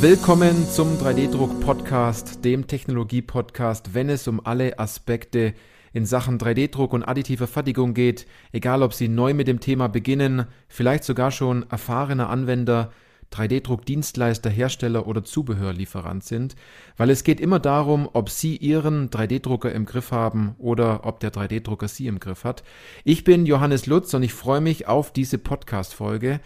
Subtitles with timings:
[0.00, 5.52] Willkommen zum 3D-Druck-Podcast, dem Technologie-Podcast, wenn es um alle Aspekte
[5.92, 10.46] in Sachen 3D-Druck und additiver Fertigung geht, egal ob Sie neu mit dem Thema beginnen,
[10.68, 12.92] vielleicht sogar schon erfahrener Anwender,
[13.30, 16.56] 3D-Druck-Dienstleister, Hersteller oder Zubehörlieferant sind,
[16.96, 21.30] weil es geht immer darum, ob Sie Ihren 3D-Drucker im Griff haben oder ob der
[21.30, 22.64] 3D-Drucker Sie im Griff hat.
[23.04, 26.40] Ich bin Johannes Lutz und ich freue mich auf diese Podcast-Folge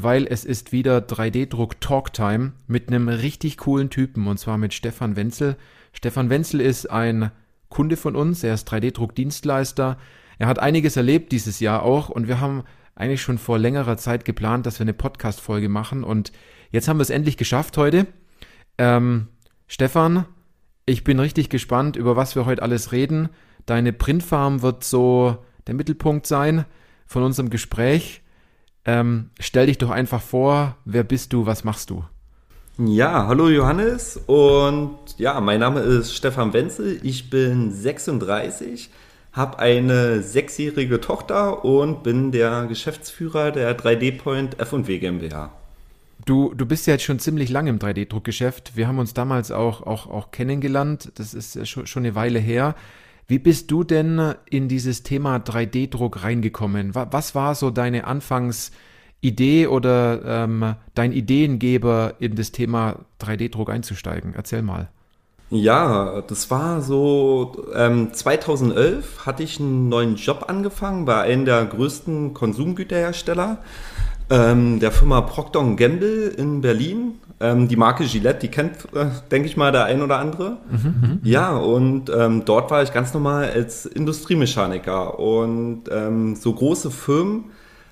[0.00, 5.16] weil es ist wieder 3D-Druck Talktime mit einem richtig coolen Typen und zwar mit Stefan
[5.16, 5.56] Wenzel.
[5.92, 7.32] Stefan Wenzel ist ein
[7.68, 9.98] Kunde von uns, er ist 3D-Druck-Dienstleister.
[10.38, 12.62] Er hat einiges erlebt dieses Jahr auch und wir haben
[12.94, 16.30] eigentlich schon vor längerer Zeit geplant, dass wir eine Podcast-Folge machen und
[16.70, 18.06] jetzt haben wir es endlich geschafft heute.
[18.78, 19.26] Ähm,
[19.66, 20.26] Stefan,
[20.86, 23.30] ich bin richtig gespannt, über was wir heute alles reden.
[23.66, 26.66] Deine Printfarm wird so der Mittelpunkt sein
[27.04, 28.22] von unserem Gespräch.
[28.88, 32.04] Ähm, stell dich doch einfach vor, wer bist du, was machst du?
[32.78, 38.88] Ja, hallo Johannes und ja, mein Name ist Stefan Wenzel, ich bin 36,
[39.34, 45.52] habe eine sechsjährige Tochter und bin der Geschäftsführer der 3D Point F&W GmbH.
[46.24, 48.74] Du, du bist ja jetzt schon ziemlich lange im 3D-Druckgeschäft.
[48.74, 51.12] Wir haben uns damals auch, auch, auch kennengelernt.
[51.16, 52.74] Das ist schon, schon eine Weile her.
[53.30, 56.94] Wie bist du denn in dieses Thema 3D-Druck reingekommen?
[56.94, 64.32] Was war so deine Anfangsidee oder ähm, dein Ideengeber, in das Thema 3D-Druck einzusteigen?
[64.34, 64.88] Erzähl mal.
[65.50, 71.66] Ja, das war so ähm, 2011 hatte ich einen neuen Job angefangen bei einem der
[71.66, 73.58] größten Konsumgüterhersteller,
[74.30, 77.18] ähm, der Firma Procter Gamble in Berlin.
[77.40, 80.58] Ähm, die Marke Gillette, die kennt, äh, denke ich mal, der ein oder andere.
[80.70, 85.18] Mhm, ja, und ähm, dort war ich ganz normal als Industriemechaniker.
[85.18, 87.44] Und ähm, so große Firmen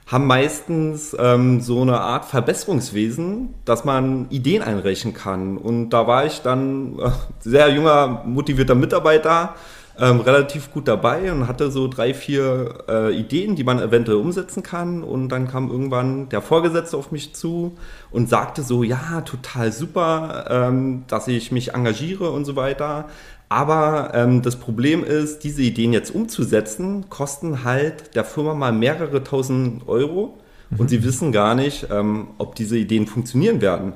[0.06, 5.58] haben meistens ähm, so eine Art Verbesserungswesen, dass man Ideen einreichen kann.
[5.58, 9.54] Und da war ich dann äh, sehr junger, motivierter Mitarbeiter
[9.98, 14.62] ähm, relativ gut dabei und hatte so drei, vier äh, Ideen, die man eventuell umsetzen
[14.62, 15.02] kann.
[15.02, 17.76] Und dann kam irgendwann der Vorgesetzte auf mich zu
[18.10, 23.06] und sagte so, ja, total super, ähm, dass ich mich engagiere und so weiter.
[23.48, 29.22] Aber ähm, das Problem ist, diese Ideen jetzt umzusetzen, kosten halt der Firma mal mehrere
[29.22, 30.38] tausend Euro.
[30.70, 30.80] Mhm.
[30.80, 33.94] Und sie wissen gar nicht, ähm, ob diese Ideen funktionieren werden.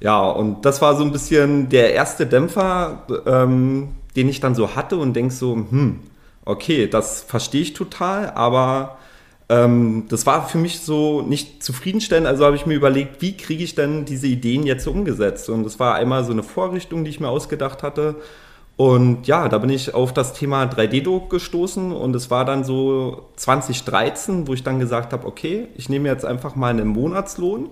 [0.00, 4.74] Ja, und das war so ein bisschen der erste Dämpfer, ähm, den ich dann so
[4.74, 6.00] hatte und denke so, hm,
[6.44, 8.98] okay, das verstehe ich total, aber
[9.48, 12.26] ähm, das war für mich so nicht zufriedenstellend.
[12.26, 15.48] Also habe ich mir überlegt, wie kriege ich denn diese Ideen jetzt umgesetzt?
[15.50, 18.16] Und das war einmal so eine Vorrichtung, die ich mir ausgedacht hatte.
[18.76, 23.28] Und ja, da bin ich auf das Thema 3D-Druck gestoßen und es war dann so
[23.36, 27.70] 2013, wo ich dann gesagt habe, okay, ich nehme jetzt einfach mal einen Monatslohn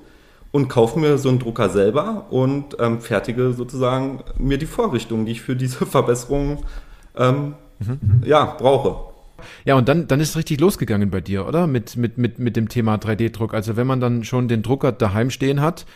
[0.55, 5.33] und kaufe mir so einen Drucker selber und ähm, fertige sozusagen mir die Vorrichtung, die
[5.33, 6.63] ich für diese Verbesserung
[7.17, 8.23] ähm, mhm.
[8.25, 9.13] ja, brauche.
[9.65, 11.67] Ja, und dann, dann ist es richtig losgegangen bei dir, oder?
[11.67, 13.53] Mit, mit, mit, mit dem Thema 3D-Druck.
[13.53, 15.87] Also wenn man dann schon den Drucker daheim stehen hat,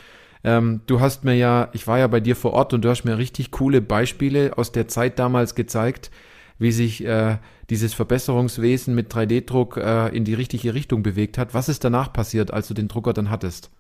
[0.43, 3.05] ähm, du hast mir ja, ich war ja bei dir vor Ort und du hast
[3.05, 6.11] mir richtig coole Beispiele aus der Zeit damals gezeigt,
[6.59, 7.37] wie sich äh,
[7.71, 11.55] dieses Verbesserungswesen mit 3D-Druck äh, in die richtige Richtung bewegt hat.
[11.55, 13.71] Was ist danach passiert, als du den Drucker dann hattest?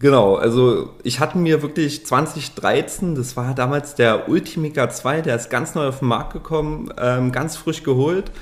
[0.00, 5.50] Genau, also ich hatte mir wirklich 2013, das war damals der Ultimaker 2, der ist
[5.50, 8.32] ganz neu auf den Markt gekommen, ähm, ganz frisch geholt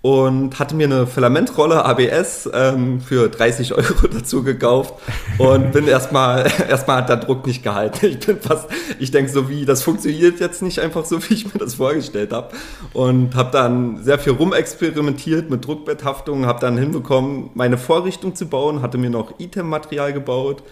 [0.00, 4.94] und hatte mir eine Filamentrolle ABS ähm, für 30 Euro dazu gekauft
[5.38, 8.06] und bin erstmal, erstmal hat der Druck nicht gehalten.
[8.06, 8.68] Ich bin fast,
[9.00, 12.32] ich denke so wie, das funktioniert jetzt nicht einfach so, wie ich mir das vorgestellt
[12.32, 12.54] habe
[12.92, 18.82] und habe dann sehr viel rumexperimentiert mit Druckbetthaftung, habe dann hinbekommen, meine Vorrichtung zu bauen,
[18.82, 20.62] hatte mir noch Item-Material gebaut,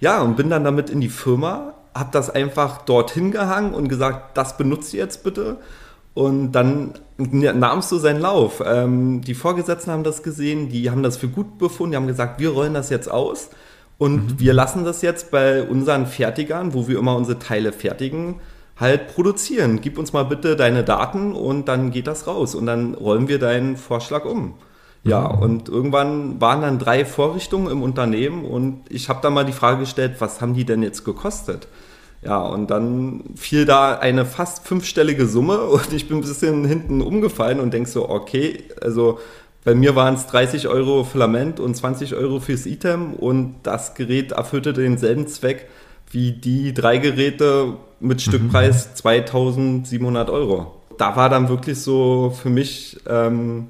[0.00, 4.36] ja, und bin dann damit in die Firma, habe das einfach dorthin gehangen und gesagt,
[4.36, 5.58] das benutzt ihr jetzt bitte.
[6.14, 8.62] Und dann nahm es so seinen Lauf.
[8.64, 12.40] Ähm, die Vorgesetzten haben das gesehen, die haben das für gut befunden, die haben gesagt,
[12.40, 13.50] wir rollen das jetzt aus
[13.98, 14.40] und mhm.
[14.40, 18.36] wir lassen das jetzt bei unseren Fertigern, wo wir immer unsere Teile fertigen,
[18.78, 19.80] halt produzieren.
[19.82, 23.38] Gib uns mal bitte deine Daten und dann geht das raus und dann rollen wir
[23.38, 24.54] deinen Vorschlag um.
[25.02, 25.42] Ja, mhm.
[25.42, 29.80] und irgendwann waren dann drei Vorrichtungen im Unternehmen und ich habe dann mal die Frage
[29.80, 31.68] gestellt, was haben die denn jetzt gekostet?
[32.22, 37.00] Ja, und dann fiel da eine fast fünfstellige Summe und ich bin ein bisschen hinten
[37.00, 39.18] umgefallen und denk so, okay, also
[39.64, 44.32] bei mir waren es 30 Euro Filament und 20 Euro fürs Item und das Gerät
[44.32, 45.66] erfüllte denselben Zweck
[46.10, 48.20] wie die drei Geräte mit mhm.
[48.20, 50.74] Stückpreis 2700 Euro.
[50.98, 53.68] Da war dann wirklich so für mich ähm,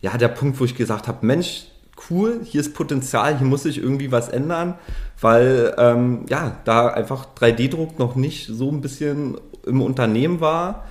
[0.00, 1.66] ja, der Punkt, wo ich gesagt habe, Mensch,
[2.08, 4.74] cool, hier ist Potenzial, hier muss sich irgendwie was ändern,
[5.20, 9.36] weil ähm, ja, da einfach 3D-Druck noch nicht so ein bisschen
[9.66, 10.86] im Unternehmen war.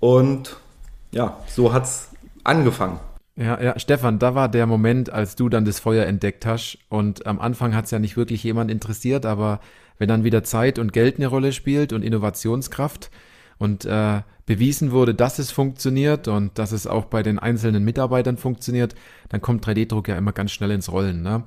[0.00, 0.56] Und
[1.12, 2.08] ja, so hat es
[2.44, 3.00] angefangen.
[3.36, 6.78] Ja, ja, Stefan, da war der Moment, als du dann das Feuer entdeckt hast.
[6.88, 9.60] Und am Anfang hat es ja nicht wirklich jemand interessiert, aber
[9.98, 13.10] wenn dann wieder Zeit und Geld eine Rolle spielt und Innovationskraft
[13.60, 18.36] und äh, bewiesen wurde, dass es funktioniert und dass es auch bei den einzelnen Mitarbeitern
[18.36, 18.96] funktioniert,
[19.28, 21.22] dann kommt 3D-Druck ja immer ganz schnell ins Rollen.
[21.22, 21.44] Ne?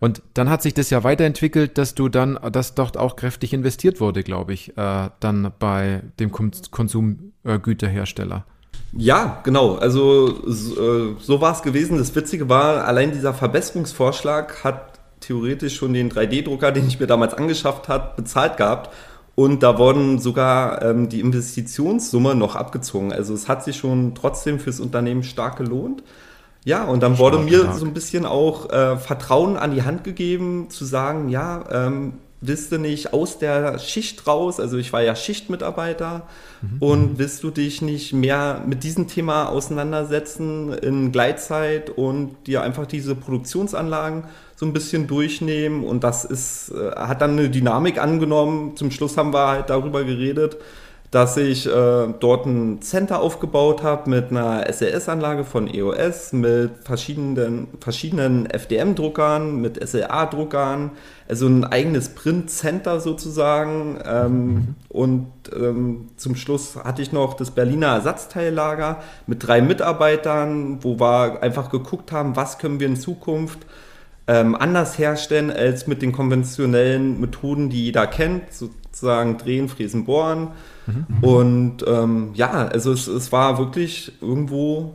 [0.00, 4.00] Und dann hat sich das ja weiterentwickelt, dass du dann, dass dort auch kräftig investiert
[4.00, 8.46] wurde, glaube ich, äh, dann bei dem Konsumgüterhersteller.
[8.92, 9.74] Ja, genau.
[9.74, 11.98] Also so, äh, so war es gewesen.
[11.98, 17.34] Das Witzige war, allein dieser Verbesserungsvorschlag hat theoretisch schon den 3D-Drucker, den ich mir damals
[17.34, 18.90] angeschafft habe, bezahlt gehabt.
[19.36, 23.12] Und da wurden sogar ähm, die Investitionssumme noch abgezogen.
[23.12, 26.02] Also es hat sich schon trotzdem fürs Unternehmen stark gelohnt.
[26.64, 27.74] Ja, und dann wurde mir stark.
[27.74, 32.14] so ein bisschen auch äh, Vertrauen an die Hand gegeben, zu sagen, ja, ähm,
[32.46, 36.26] willst du nicht aus der Schicht raus, also ich war ja Schichtmitarbeiter,
[36.62, 36.76] mhm.
[36.80, 42.86] und willst du dich nicht mehr mit diesem Thema auseinandersetzen in Gleitzeit und dir einfach
[42.86, 44.24] diese Produktionsanlagen
[44.56, 48.76] so ein bisschen durchnehmen und das ist, äh, hat dann eine Dynamik angenommen.
[48.76, 50.56] Zum Schluss haben wir halt darüber geredet,
[51.10, 57.68] dass ich äh, dort ein Center aufgebaut habe mit einer SLS-Anlage von EOS, mit verschiedenen,
[57.80, 60.90] verschiedenen FDM-Druckern, mit SLA-Druckern,
[61.28, 63.98] also ein eigenes Print-Center sozusagen.
[64.04, 64.74] Ähm, mhm.
[64.88, 71.42] Und ähm, zum Schluss hatte ich noch das Berliner Ersatzteillager mit drei Mitarbeitern, wo wir
[71.42, 73.60] einfach geguckt haben, was können wir in Zukunft
[74.26, 78.52] ähm, anders herstellen als mit den konventionellen Methoden, die jeder kennt,
[78.96, 80.48] sozusagen drehen, fräsen, bohren.
[80.86, 81.06] Mhm.
[81.20, 84.94] Und ähm, ja, also es, es war wirklich irgendwo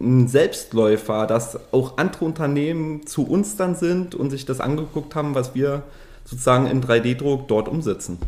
[0.00, 5.34] ein Selbstläufer, dass auch andere Unternehmen zu uns dann sind und sich das angeguckt haben,
[5.34, 5.82] was wir
[6.24, 8.18] sozusagen in 3D-Druck dort umsetzen.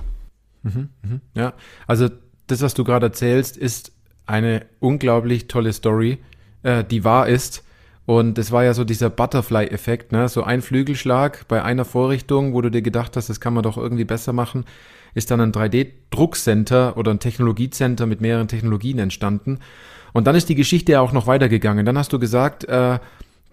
[0.64, 1.20] Mhm, mh.
[1.34, 1.52] Ja,
[1.86, 2.08] also
[2.48, 3.92] das, was du gerade erzählst, ist
[4.26, 6.18] eine unglaublich tolle Story,
[6.64, 7.62] äh, die wahr ist.
[8.06, 10.28] Und es war ja so dieser Butterfly-Effekt, ne?
[10.28, 13.76] so ein Flügelschlag bei einer Vorrichtung, wo du dir gedacht hast, das kann man doch
[13.76, 14.64] irgendwie besser machen
[15.14, 19.60] ist dann ein 3D-Druckcenter oder ein Technologiecenter mit mehreren Technologien entstanden.
[20.12, 21.86] Und dann ist die Geschichte ja auch noch weitergegangen.
[21.86, 22.98] Dann hast du gesagt, äh,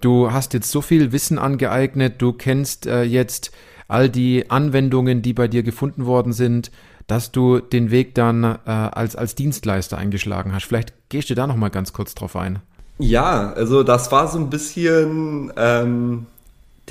[0.01, 3.51] du hast jetzt so viel Wissen angeeignet, du kennst äh, jetzt
[3.87, 6.71] all die Anwendungen, die bei dir gefunden worden sind,
[7.07, 10.65] dass du den Weg dann äh, als, als Dienstleister eingeschlagen hast.
[10.65, 12.59] Vielleicht gehst du da noch mal ganz kurz drauf ein.
[12.99, 16.27] Ja, also das war so ein bisschen ähm,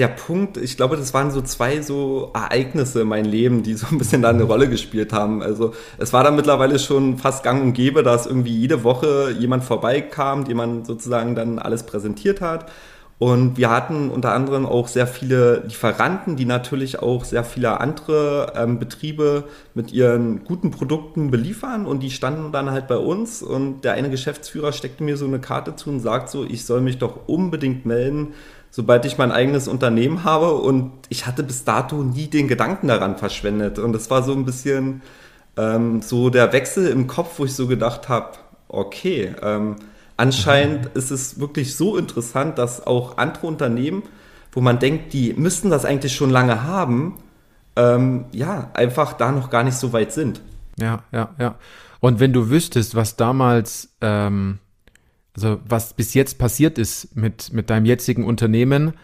[0.00, 3.87] der Punkt, ich glaube, das waren so zwei so Ereignisse in meinem Leben, die so
[3.91, 5.43] ein bisschen da eine Rolle gespielt haben.
[5.43, 9.62] Also es war dann mittlerweile schon fast gang und gäbe, dass irgendwie jede Woche jemand
[9.62, 12.70] vorbeikam, jemand sozusagen dann alles präsentiert hat.
[13.19, 18.55] Und wir hatten unter anderem auch sehr viele Lieferanten, die natürlich auch sehr viele andere
[18.56, 19.44] ähm, Betriebe
[19.75, 21.85] mit ihren guten Produkten beliefern.
[21.85, 23.43] Und die standen dann halt bei uns.
[23.43, 26.81] Und der eine Geschäftsführer steckte mir so eine Karte zu und sagt so, ich soll
[26.81, 28.29] mich doch unbedingt melden,
[28.70, 30.55] sobald ich mein eigenes Unternehmen habe.
[30.55, 33.78] Und ich hatte bis dato nie den Gedanken daran verschwendet.
[33.78, 35.02] Und es war so ein bisschen
[35.56, 39.77] ähm, so der Wechsel im Kopf, wo ich so gedacht habe, okay, ähm,
[40.17, 40.91] anscheinend mhm.
[40.94, 44.03] ist es wirklich so interessant, dass auch andere Unternehmen,
[44.53, 47.19] wo man denkt, die müssten das eigentlich schon lange haben,
[47.77, 50.41] ähm, ja, einfach da noch gar nicht so weit sind.
[50.79, 51.56] Ja, ja, ja.
[52.00, 54.58] Und wenn du wüsstest, was damals ähm,
[55.34, 58.94] also was bis jetzt passiert ist mit, mit deinem jetzigen Unternehmen,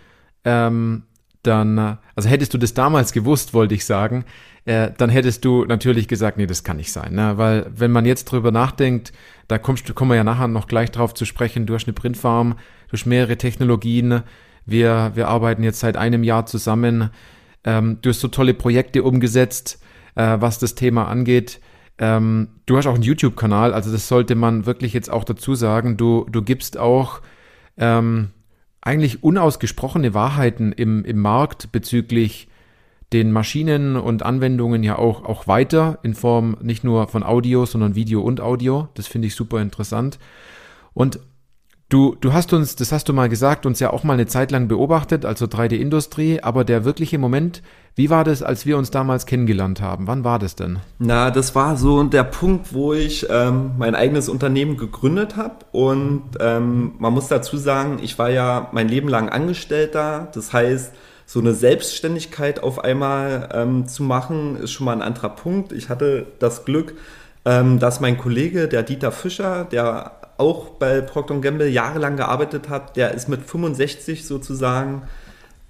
[0.45, 1.05] ähm,
[1.43, 4.25] dann, äh, also hättest du das damals gewusst, wollte ich sagen,
[4.65, 7.15] äh, dann hättest du natürlich gesagt, nee, das kann nicht sein.
[7.15, 7.39] Ne?
[7.39, 9.13] Weil wenn man jetzt drüber nachdenkt,
[9.49, 12.57] da kommst, kommen wir ja nachher noch gleich drauf zu sprechen, du hast eine Printfarm,
[12.89, 14.23] du hast mehrere Technologien,
[14.65, 17.11] wir, wir arbeiten jetzt seit einem Jahr zusammen,
[17.65, 19.81] ähm, du hast so tolle Projekte umgesetzt,
[20.17, 21.61] äh, was das Thema angeht.
[21.99, 25.97] Ähm, du hast auch einen YouTube-Kanal, also das sollte man wirklich jetzt auch dazu sagen.
[25.97, 27.21] Du, du gibst auch
[27.79, 28.31] ähm,
[28.81, 32.49] eigentlich unausgesprochene Wahrheiten im, im Markt bezüglich
[33.13, 37.95] den Maschinen und Anwendungen ja auch, auch weiter in Form nicht nur von Audio, sondern
[37.95, 38.89] Video und Audio.
[38.95, 40.19] Das finde ich super interessant.
[40.93, 41.21] Und
[41.89, 44.51] Du, du hast uns, das hast du mal gesagt, uns ja auch mal eine Zeit
[44.51, 47.63] lang beobachtet, also 3D-Industrie, aber der wirkliche Moment,
[47.95, 50.09] wie war das, als wir uns damals kennengelernt haben?
[50.09, 50.81] Wann war das denn?
[50.99, 55.59] Na, das war so der Punkt, wo ich ähm, mein eigenes Unternehmen gegründet habe.
[55.71, 60.27] Und ähm, man muss dazu sagen, ich war ja mein Leben lang Angestellter.
[60.35, 60.93] Das heißt,
[61.25, 65.71] so eine Selbstständigkeit auf einmal ähm, zu machen, ist schon mal ein anderer Punkt.
[65.71, 66.95] Ich hatte das Glück,
[67.45, 72.97] ähm, dass mein Kollege, der Dieter Fischer, der auch bei Procter Gamble jahrelang gearbeitet hat,
[72.97, 75.03] der ist mit 65 sozusagen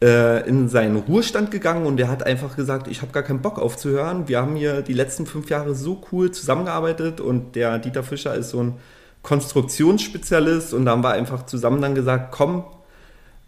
[0.03, 3.59] äh, in seinen Ruhestand gegangen und der hat einfach gesagt, ich habe gar keinen Bock
[3.59, 4.29] aufzuhören.
[4.29, 8.51] Wir haben hier die letzten fünf Jahre so cool zusammengearbeitet und der Dieter Fischer ist
[8.51, 8.75] so ein
[9.23, 12.65] Konstruktionsspezialist und da haben wir einfach zusammen dann gesagt, komm,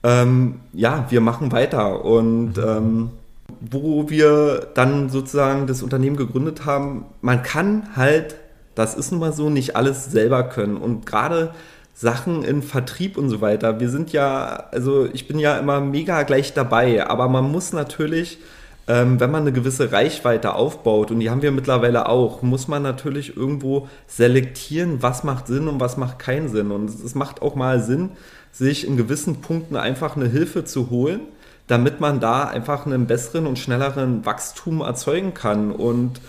[0.02, 2.04] ähm, ja, wir machen weiter.
[2.04, 2.64] Und mhm.
[2.66, 3.10] ähm,
[3.60, 8.36] wo wir dann sozusagen das Unternehmen gegründet haben, man kann halt,
[8.78, 10.76] das ist nun mal so, nicht alles selber können.
[10.76, 11.50] Und gerade
[11.94, 16.22] Sachen in Vertrieb und so weiter, wir sind ja, also ich bin ja immer mega
[16.22, 18.38] gleich dabei, aber man muss natürlich,
[18.86, 22.84] ähm, wenn man eine gewisse Reichweite aufbaut, und die haben wir mittlerweile auch, muss man
[22.84, 26.70] natürlich irgendwo selektieren, was macht Sinn und was macht keinen Sinn.
[26.70, 28.10] Und es macht auch mal Sinn,
[28.52, 31.22] sich in gewissen Punkten einfach eine Hilfe zu holen,
[31.66, 35.72] damit man da einfach einen besseren und schnelleren Wachstum erzeugen kann.
[35.72, 36.20] Und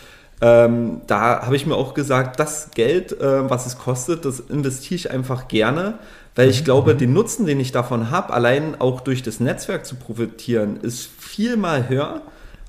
[0.42, 4.96] ähm, da habe ich mir auch gesagt, das Geld, äh, was es kostet, das investiere
[4.96, 5.96] ich einfach gerne,
[6.36, 6.66] weil ich mhm.
[6.66, 11.06] glaube, den Nutzen, den ich davon habe, allein auch durch das Netzwerk zu profitieren, ist
[11.06, 12.22] viel mal höher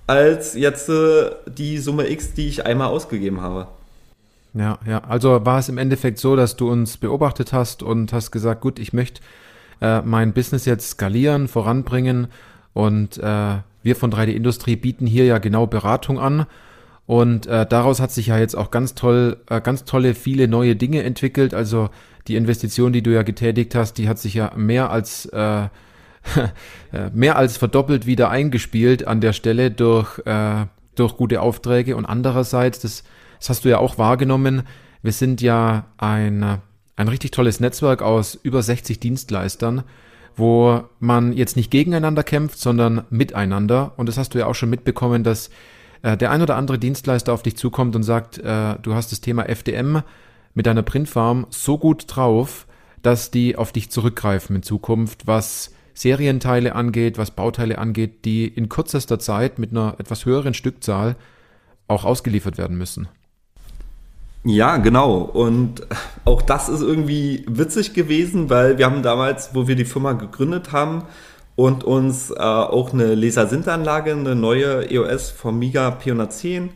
[0.07, 3.69] als jetzt äh, die Summe X, die ich einmal ausgegeben habe.
[4.55, 4.99] Ja, ja.
[5.05, 8.81] Also war es im Endeffekt so, dass du uns beobachtet hast und hast gesagt, gut,
[8.81, 9.21] ich möchte
[9.81, 12.27] äh, mein Business jetzt skalieren, voranbringen
[12.73, 16.47] und äh, wir von 3D Industrie bieten hier ja genau Beratung an.
[17.11, 20.76] Und äh, daraus hat sich ja jetzt auch ganz toll, äh, ganz tolle, viele neue
[20.76, 21.55] Dinge entwickelt.
[21.55, 21.90] Also
[22.29, 25.64] die Investition, die du ja getätigt hast, die hat sich ja mehr als äh,
[26.93, 31.97] äh mehr als verdoppelt wieder eingespielt an der Stelle durch äh, durch gute Aufträge.
[31.97, 33.02] Und andererseits, das,
[33.40, 34.62] das hast du ja auch wahrgenommen,
[35.02, 36.61] wir sind ja ein
[36.95, 39.83] ein richtig tolles Netzwerk aus über 60 Dienstleistern,
[40.37, 43.95] wo man jetzt nicht gegeneinander kämpft, sondern miteinander.
[43.97, 45.50] Und das hast du ja auch schon mitbekommen, dass
[46.02, 49.21] äh, der ein oder andere Dienstleister auf dich zukommt und sagt, äh, du hast das
[49.21, 50.02] Thema FDM
[50.54, 52.66] mit deiner Printfarm so gut drauf,
[53.02, 58.69] dass die auf dich zurückgreifen in Zukunft, was Serienteile angeht, was Bauteile angeht, die in
[58.69, 61.16] kürzester Zeit mit einer etwas höheren Stückzahl
[61.88, 63.09] auch ausgeliefert werden müssen.
[64.45, 65.19] Ja, genau.
[65.19, 65.87] Und
[66.25, 70.73] auch das ist irgendwie witzig gewesen, weil wir haben damals, wo wir die Firma gegründet
[70.73, 71.04] haben
[71.61, 76.71] und uns äh, auch eine Lasersinteranlage, eine neue EOS vom Miga P110 mhm.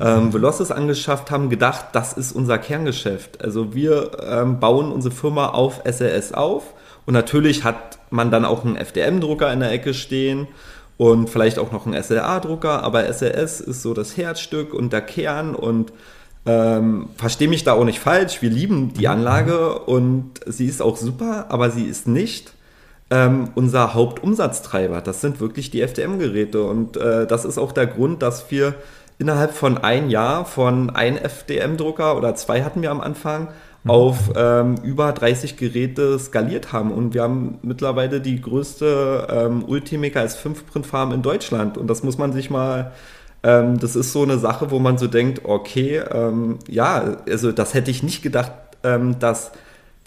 [0.00, 3.44] ähm, Velocis angeschafft haben, gedacht, das ist unser Kerngeschäft.
[3.44, 6.72] Also wir ähm, bauen unsere Firma auf SLS auf.
[7.04, 10.48] Und natürlich hat man dann auch einen FDM-Drucker in der Ecke stehen
[10.96, 15.54] und vielleicht auch noch einen SLA-Drucker, aber SLS ist so das Herzstück und der Kern.
[15.54, 15.92] Und
[16.46, 20.96] ähm, Verstehe mich da auch nicht falsch, wir lieben die Anlage und sie ist auch
[20.96, 22.54] super, aber sie ist nicht
[23.12, 25.02] ähm, unser Hauptumsatztreiber.
[25.02, 28.74] Das sind wirklich die FDM-Geräte und äh, das ist auch der Grund, dass wir
[29.18, 33.48] innerhalb von ein Jahr von ein FDM-Drucker oder zwei hatten wir am Anfang
[33.86, 36.90] auf ähm, über 30 Geräte skaliert haben.
[36.90, 41.76] Und wir haben mittlerweile die größte ähm, Ultimaker S5-Printfarm in Deutschland.
[41.76, 42.92] Und das muss man sich mal
[43.42, 47.74] ähm, das ist so eine Sache, wo man so denkt, okay, ähm, ja, also das
[47.74, 48.52] hätte ich nicht gedacht,
[48.84, 49.52] ähm, dass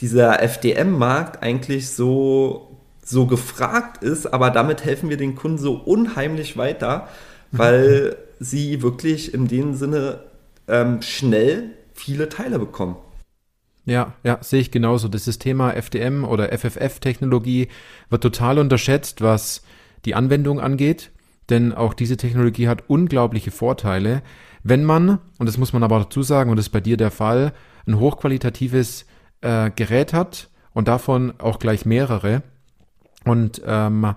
[0.01, 2.64] dieser FDM-Markt eigentlich so,
[3.05, 7.07] so gefragt ist, aber damit helfen wir den Kunden so unheimlich weiter,
[7.51, 10.23] weil sie wirklich in dem Sinne
[10.67, 12.97] ähm, schnell viele Teile bekommen.
[13.85, 15.07] Ja, ja, sehe ich genauso.
[15.07, 17.69] Das Thema FDM oder FFF-Technologie
[18.09, 19.61] wird total unterschätzt, was
[20.05, 21.11] die Anwendung angeht
[21.49, 24.23] denn auch diese Technologie hat unglaubliche Vorteile,
[24.63, 27.11] wenn man, und das muss man aber dazu sagen, und das ist bei dir der
[27.11, 27.53] Fall,
[27.85, 29.05] ein hochqualitatives
[29.41, 32.41] äh, Gerät hat und davon auch gleich mehrere.
[33.25, 34.15] Und ähm,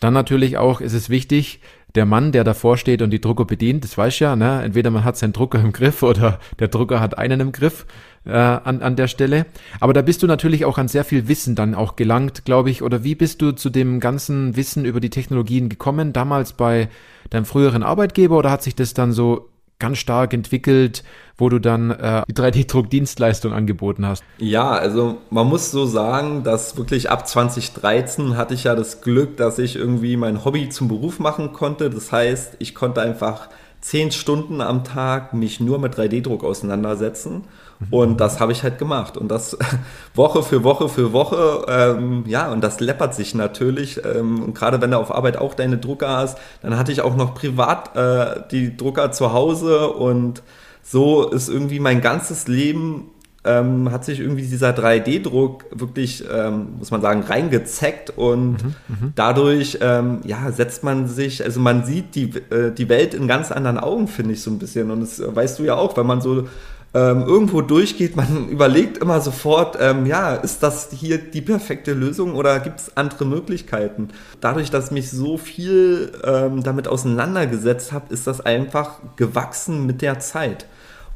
[0.00, 1.60] dann natürlich auch ist es wichtig,
[1.94, 4.62] der Mann, der davor steht und die Drucker bedient, das weiß ja, ne?
[4.62, 7.86] entweder man hat seinen Drucker im Griff oder der Drucker hat einen im Griff
[8.26, 9.46] äh, an, an der Stelle.
[9.80, 12.82] Aber da bist du natürlich auch an sehr viel Wissen dann auch gelangt, glaube ich.
[12.82, 16.12] Oder wie bist du zu dem ganzen Wissen über die Technologien gekommen?
[16.12, 16.88] Damals bei
[17.30, 21.04] deinem früheren Arbeitgeber oder hat sich das dann so ganz stark entwickelt,
[21.36, 24.24] wo du dann äh, die 3D-Druckdienstleistung angeboten hast?
[24.38, 29.36] Ja, also man muss so sagen, dass wirklich ab 2013 hatte ich ja das Glück,
[29.36, 31.90] dass ich irgendwie mein Hobby zum Beruf machen konnte.
[31.90, 33.48] Das heißt, ich konnte einfach
[33.80, 37.44] zehn Stunden am Tag mich nur mit 3D-Druck auseinandersetzen.
[37.90, 39.16] Und das habe ich halt gemacht.
[39.16, 39.56] Und das
[40.14, 44.02] Woche für Woche für Woche, ähm, ja, und das läppert sich natürlich.
[44.04, 47.16] Ähm, und gerade wenn du auf Arbeit auch deine Drucker hast, dann hatte ich auch
[47.16, 50.42] noch privat äh, die Drucker zu Hause und
[50.82, 53.10] so ist irgendwie mein ganzes Leben
[53.46, 59.12] ähm, hat sich irgendwie dieser 3D-Druck wirklich, ähm, muss man sagen, reingezeckt und mhm, mhm,
[59.14, 63.52] dadurch ähm, ja, setzt man sich, also man sieht die, äh, die Welt in ganz
[63.52, 64.90] anderen Augen, finde ich so ein bisschen.
[64.90, 66.46] Und das weißt du ja auch, wenn man so
[66.94, 72.34] ähm, irgendwo durchgeht, man überlegt immer sofort, ähm, ja, ist das hier die perfekte Lösung
[72.34, 74.08] oder gibt es andere Möglichkeiten?
[74.40, 80.00] Dadurch, dass ich mich so viel ähm, damit auseinandergesetzt habe, ist das einfach gewachsen mit
[80.00, 80.66] der Zeit.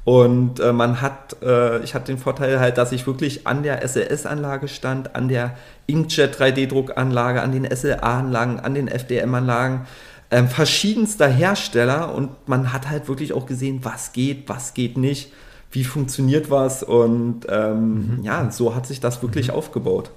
[0.05, 3.87] Und äh, man hat, äh, ich hatte den Vorteil halt, dass ich wirklich an der
[3.87, 9.87] SLS-Anlage stand, an der Inkjet 3D-Druckanlage, an den SLA-Anlagen, an den FDM-Anlagen,
[10.31, 15.33] äh, verschiedenster Hersteller und man hat halt wirklich auch gesehen, was geht, was geht nicht
[15.71, 18.25] wie funktioniert was und ähm, mhm.
[18.25, 19.55] ja, so hat sich das wirklich mhm.
[19.55, 20.11] aufgebaut.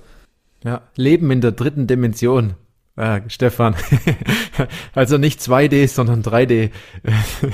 [0.63, 2.55] Ja, Leben in der dritten Dimension.
[2.95, 3.75] Äh, Stefan,
[4.93, 6.69] also nicht 2D, sondern 3D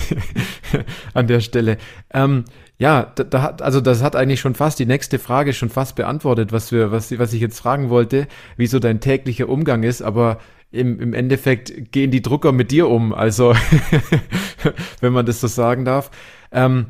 [1.13, 1.77] an der Stelle.
[2.13, 2.43] Ähm,
[2.77, 5.95] ja, da, da, hat, also das hat eigentlich schon fast die nächste Frage schon fast
[5.95, 8.27] beantwortet, was wir, was, was ich jetzt fragen wollte,
[8.57, 10.39] wie so dein täglicher Umgang ist, aber
[10.71, 13.55] im, im Endeffekt gehen die Drucker mit dir um, also
[14.99, 16.11] wenn man das so sagen darf.
[16.51, 16.87] Ähm,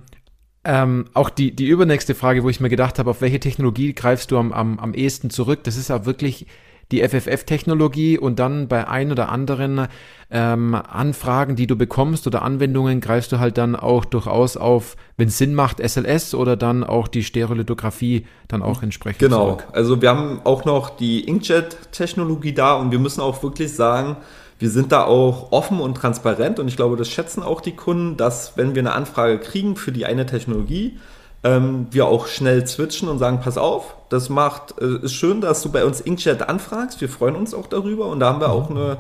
[0.64, 4.32] ähm, auch die, die übernächste Frage, wo ich mir gedacht habe, auf welche Technologie greifst
[4.32, 5.64] du am, am, am ehesten zurück?
[5.64, 6.48] Das ist auch wirklich
[6.92, 9.88] die FFF-Technologie und dann bei ein oder anderen
[10.32, 15.28] ähm, Anfragen, die du bekommst oder Anwendungen, greifst du halt dann auch durchaus auf, wenn
[15.28, 19.20] es Sinn macht, SLS oder dann auch die Stereolithografie dann auch entsprechend.
[19.20, 19.68] Genau, zurück.
[19.72, 24.18] also wir haben auch noch die Inkjet-Technologie da und wir müssen auch wirklich sagen,
[24.60, 28.18] wir sind da auch offen und transparent und ich glaube, das schätzen auch die Kunden,
[28.18, 30.98] dass wenn wir eine Anfrage kriegen für die eine Technologie,
[31.44, 35.62] ähm, wir auch schnell switchen und sagen, pass auf, das macht, äh, ist schön, dass
[35.62, 38.70] du bei uns Inkjet anfragst, wir freuen uns auch darüber und da haben wir auch
[38.70, 38.98] eine,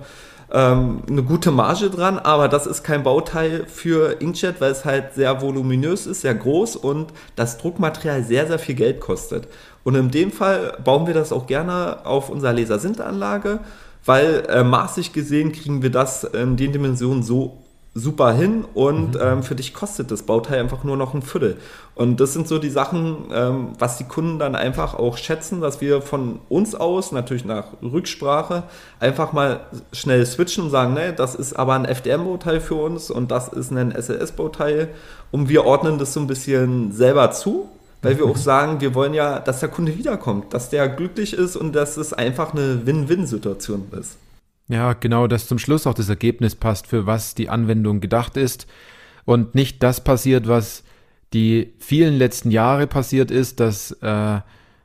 [0.51, 5.13] ähm, eine gute Marge dran, aber das ist kein Bauteil für Inkjet, weil es halt
[5.15, 9.47] sehr voluminös ist, sehr groß und das Druckmaterial sehr, sehr viel Geld kostet.
[9.83, 13.59] Und in dem Fall bauen wir das auch gerne auf unserer Lasersinteranlage
[14.05, 17.57] weil äh, maßig gesehen kriegen wir das in den Dimensionen so
[17.95, 19.21] super hin und mhm.
[19.21, 21.57] ähm, für dich kostet das Bauteil einfach nur noch ein Viertel.
[21.95, 25.81] Und das sind so die Sachen, ähm, was die Kunden dann einfach auch schätzen, dass
[25.81, 28.63] wir von uns aus, natürlich nach Rücksprache,
[28.99, 33.31] einfach mal schnell switchen und sagen, ne, das ist aber ein FDM-Bauteil für uns und
[33.31, 34.89] das ist ein SLS-Bauteil
[35.31, 37.69] und wir ordnen das so ein bisschen selber zu
[38.01, 41.57] weil wir auch sagen, wir wollen ja, dass der Kunde wiederkommt, dass der glücklich ist
[41.57, 44.17] und dass es einfach eine Win-Win-Situation ist.
[44.69, 48.67] Ja, genau, dass zum Schluss auch das Ergebnis passt, für was die Anwendung gedacht ist
[49.25, 50.83] und nicht das passiert, was
[51.33, 54.39] die vielen letzten Jahre passiert ist, dass äh,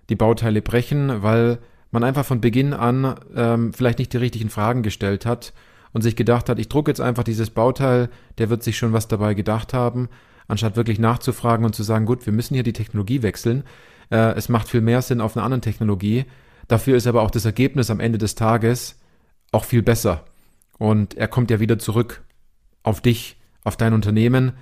[0.08, 1.58] die Bauteile brechen, weil
[1.90, 5.52] man einfach von Beginn an ähm, vielleicht nicht die richtigen Fragen gestellt hat
[5.92, 9.06] und sich gedacht hat, ich drucke jetzt einfach dieses Bauteil, der wird sich schon was
[9.06, 10.08] dabei gedacht haben
[10.48, 13.64] anstatt wirklich nachzufragen und zu sagen, gut, wir müssen hier die Technologie wechseln.
[14.10, 16.24] Äh, es macht viel mehr Sinn auf einer anderen Technologie.
[16.68, 18.98] Dafür ist aber auch das Ergebnis am Ende des Tages
[19.54, 20.24] auch viel besser.
[20.78, 22.22] Und er kommt ja wieder zurück
[22.82, 24.52] auf dich, auf dein Unternehmen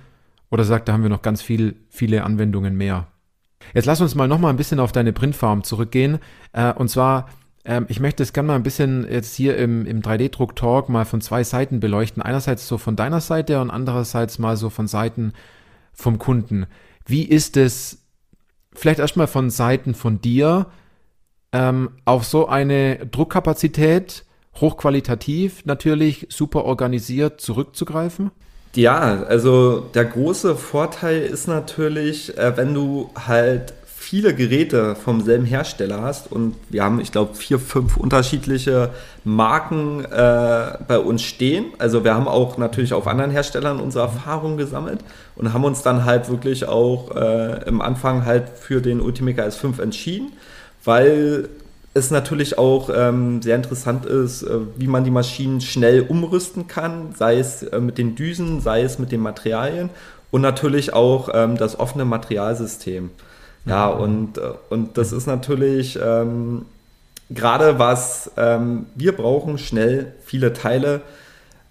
[0.49, 3.07] oder sagt, da haben wir noch ganz viel, viele Anwendungen mehr.
[3.73, 6.19] Jetzt lass uns mal noch mal ein bisschen auf deine Printfarm zurückgehen.
[6.51, 7.29] Äh, und zwar,
[7.65, 11.21] ähm, ich möchte es gerne mal ein bisschen jetzt hier im, im 3D-Druck-Talk mal von
[11.21, 12.21] zwei Seiten beleuchten.
[12.21, 15.33] Einerseits so von deiner Seite und andererseits mal so von Seiten
[15.93, 16.67] vom Kunden.
[17.05, 18.05] Wie ist es,
[18.73, 20.67] vielleicht erstmal von Seiten von dir,
[21.51, 24.25] ähm, auf so eine Druckkapazität,
[24.59, 28.31] hochqualitativ natürlich, super organisiert zurückzugreifen?
[28.75, 35.45] Ja, also der große Vorteil ist natürlich, äh, wenn du halt viele Geräte vom selben
[35.45, 38.89] Hersteller hast und wir haben, ich glaube, vier, fünf unterschiedliche
[39.23, 41.67] Marken äh, bei uns stehen.
[41.77, 44.99] Also wir haben auch natürlich auf anderen Herstellern unsere Erfahrungen gesammelt
[45.35, 49.81] und haben uns dann halt wirklich auch äh, im Anfang halt für den Ultimaker S5
[49.81, 50.33] entschieden,
[50.83, 51.47] weil
[51.93, 57.13] es natürlich auch ähm, sehr interessant ist, äh, wie man die Maschinen schnell umrüsten kann,
[57.15, 59.89] sei es äh, mit den Düsen, sei es mit den Materialien
[60.31, 63.11] und natürlich auch ähm, das offene Materialsystem.
[63.65, 66.65] Ja, und, äh, und das ist natürlich ähm,
[67.29, 71.01] gerade was ähm, wir brauchen, schnell viele Teile,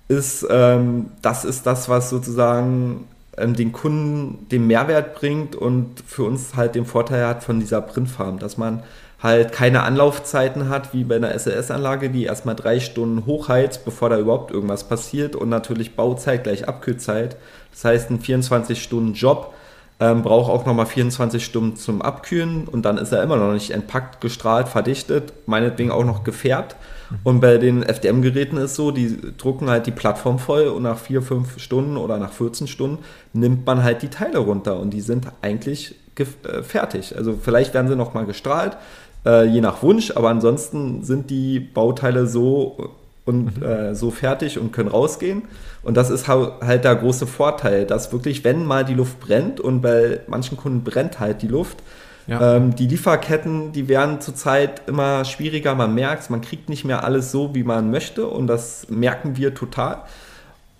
[0.08, 6.24] ist, ähm, das ist das, was sozusagen ähm, den Kunden den Mehrwert bringt und für
[6.24, 8.82] uns halt den Vorteil hat von dieser Printfarm, dass man
[9.22, 14.18] halt keine Anlaufzeiten hat wie bei einer SLS-Anlage, die erstmal drei Stunden hochheizt, bevor da
[14.18, 17.36] überhaupt irgendwas passiert und natürlich Bauzeit gleich Abkühlzeit.
[17.70, 19.54] Das heißt, ein 24-Stunden-Job
[20.00, 23.70] ähm, braucht auch nochmal 24 Stunden zum Abkühlen und dann ist er immer noch nicht
[23.70, 26.74] entpackt, gestrahlt, verdichtet, meinetwegen auch noch gefärbt.
[27.22, 31.22] Und bei den FDM-Geräten ist so, die drucken halt die Plattform voll und nach 4,
[31.22, 35.28] 5 Stunden oder nach 14 Stunden nimmt man halt die Teile runter und die sind
[35.42, 37.16] eigentlich äh, fertig.
[37.16, 38.76] Also vielleicht werden sie nochmal gestrahlt,
[39.24, 42.90] äh, je nach Wunsch, aber ansonsten sind die Bauteile so
[43.24, 43.62] und mhm.
[43.62, 45.42] äh, so fertig und können rausgehen.
[45.82, 49.80] Und das ist halt der große Vorteil, dass wirklich, wenn mal die Luft brennt und
[49.80, 51.78] bei manchen Kunden brennt halt die Luft,
[52.26, 52.56] ja.
[52.56, 55.74] ähm, die Lieferketten, die werden zurzeit immer schwieriger.
[55.74, 59.54] Man merkt man kriegt nicht mehr alles so, wie man möchte und das merken wir
[59.54, 60.02] total.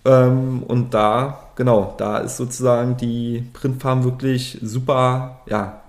[0.05, 5.79] Ähm, und da, genau, da ist sozusagen die Printfarm wirklich super, ja.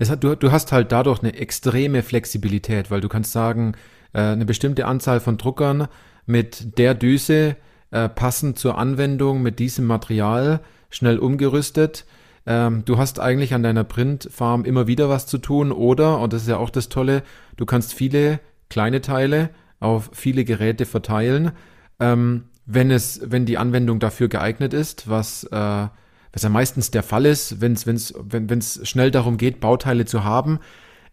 [0.00, 3.74] Es hat, du, du hast halt dadurch eine extreme Flexibilität, weil du kannst sagen,
[4.14, 5.88] äh, eine bestimmte Anzahl von Druckern
[6.24, 7.56] mit der Düse
[7.90, 12.06] äh, passend zur Anwendung mit diesem Material schnell umgerüstet.
[12.46, 16.42] Ähm, du hast eigentlich an deiner Printfarm immer wieder was zu tun oder, und das
[16.42, 17.22] ist ja auch das Tolle,
[17.58, 21.52] du kannst viele kleine Teile auf viele Geräte verteilen.
[21.98, 25.88] Ähm, wenn es, wenn die Anwendung dafür geeignet ist, was, äh,
[26.32, 30.24] was ja meistens der Fall ist, wenn's, wenn's, wenn es schnell darum geht, Bauteile zu
[30.24, 30.60] haben.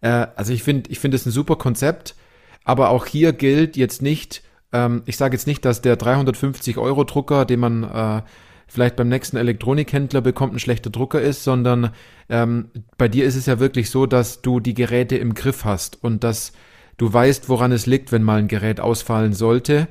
[0.02, 2.16] Äh, also ich finde, ich finde es ein super Konzept,
[2.64, 7.04] aber auch hier gilt jetzt nicht, ähm, ich sage jetzt nicht, dass der 350 Euro
[7.04, 8.22] Drucker, den man äh,
[8.68, 11.92] vielleicht beim nächsten Elektronikhändler bekommt, ein schlechter Drucker ist, sondern
[12.30, 16.04] ähm, bei dir ist es ja wirklich so, dass du die Geräte im Griff hast
[16.04, 16.52] und dass
[16.98, 19.88] du weißt, woran es liegt, wenn mal ein Gerät ausfallen sollte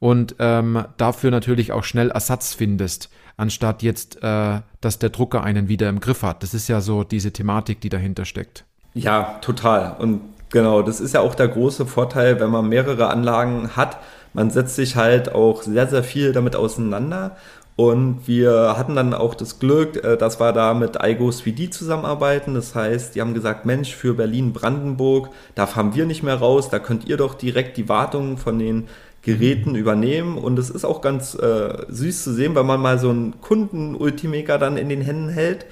[0.00, 5.68] und ähm, dafür natürlich auch schnell Ersatz findest, anstatt jetzt, äh, dass der Drucker einen
[5.68, 6.42] wieder im Griff hat.
[6.42, 8.64] Das ist ja so diese Thematik, die dahinter steckt.
[8.94, 9.96] Ja, total.
[9.98, 13.98] Und genau, das ist ja auch der große Vorteil, wenn man mehrere Anlagen hat.
[14.34, 17.36] Man setzt sich halt auch sehr, sehr viel damit auseinander.
[17.78, 22.54] Und wir hatten dann auch das Glück, äh, dass wir da mit iGo 3D zusammenarbeiten.
[22.54, 26.80] Das heißt, die haben gesagt, Mensch, für Berlin-Brandenburg, da fahren wir nicht mehr raus, da
[26.80, 28.88] könnt ihr doch direkt die Wartung von den
[29.28, 30.38] Geräten übernehmen.
[30.38, 34.58] Und es ist auch ganz äh, süß zu sehen, weil man mal so einen Kunden-Ultimaker
[34.58, 35.66] dann in den Händen hält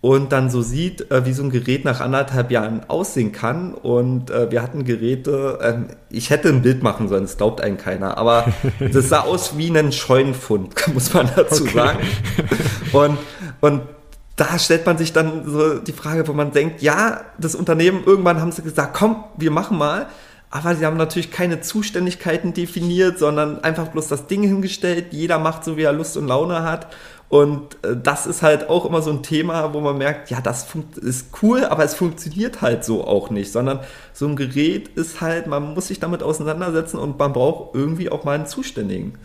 [0.00, 3.74] und dann so sieht, äh, wie so ein Gerät nach anderthalb Jahren aussehen kann.
[3.74, 7.76] Und äh, wir hatten Geräte, ähm, ich hätte ein Bild machen sollen, das glaubt einen
[7.76, 8.46] keiner, aber
[8.92, 11.74] das sah aus wie ein Scheunenfund, muss man dazu okay.
[11.74, 11.98] sagen.
[12.92, 13.18] Und,
[13.60, 13.82] und
[14.36, 18.40] da stellt man sich dann so die Frage, wo man denkt, ja, das Unternehmen, irgendwann
[18.40, 20.06] haben sie gesagt, komm, wir machen mal.
[20.54, 25.06] Aber sie haben natürlich keine Zuständigkeiten definiert, sondern einfach bloß das Ding hingestellt.
[25.10, 26.94] Jeder macht so, wie er Lust und Laune hat.
[27.28, 30.68] Und äh, das ist halt auch immer so ein Thema, wo man merkt, ja, das
[30.94, 33.80] ist cool, aber es funktioniert halt so auch nicht, sondern
[34.12, 38.22] so ein Gerät ist halt, man muss sich damit auseinandersetzen und man braucht irgendwie auch
[38.22, 39.18] mal einen Zuständigen.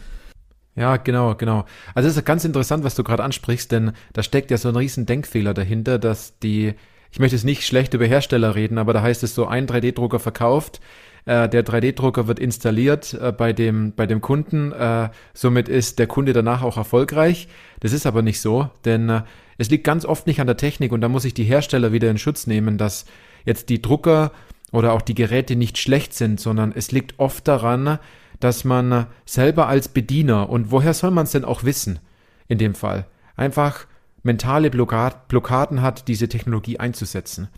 [0.75, 1.65] Ja, genau, genau.
[1.93, 4.75] Also es ist ganz interessant, was du gerade ansprichst, denn da steckt ja so ein
[4.75, 6.73] riesen Denkfehler dahinter, dass die,
[7.11, 10.17] ich möchte jetzt nicht schlecht über Hersteller reden, aber da heißt es so, ein 3D-Drucker
[10.17, 10.81] verkauft,
[11.29, 14.71] äh, der 3D-Drucker wird installiert äh, bei, dem, bei dem Kunden.
[14.71, 17.47] Äh, somit ist der Kunde danach auch erfolgreich.
[17.81, 19.21] Das ist aber nicht so, denn äh,
[19.59, 22.09] es liegt ganz oft nicht an der Technik und da muss ich die Hersteller wieder
[22.09, 23.05] in Schutz nehmen, dass
[23.45, 24.31] jetzt die Drucker
[24.71, 27.99] oder auch die Geräte nicht schlecht sind, sondern es liegt oft daran,
[28.39, 31.99] dass man selber als Bediener und woher soll man es denn auch wissen
[32.47, 33.85] in dem Fall einfach
[34.23, 37.49] mentale Blockaden hat, diese Technologie einzusetzen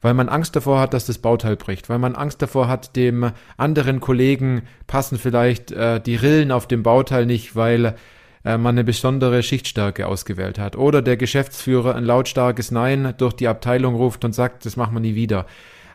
[0.00, 3.32] weil man Angst davor hat, dass das Bauteil bricht, weil man Angst davor hat, dem
[3.56, 7.96] anderen Kollegen passen vielleicht äh, die Rillen auf dem Bauteil nicht, weil
[8.44, 10.76] äh, man eine besondere Schichtstärke ausgewählt hat.
[10.76, 15.00] Oder der Geschäftsführer ein lautstarkes Nein durch die Abteilung ruft und sagt, das machen wir
[15.00, 15.46] nie wieder.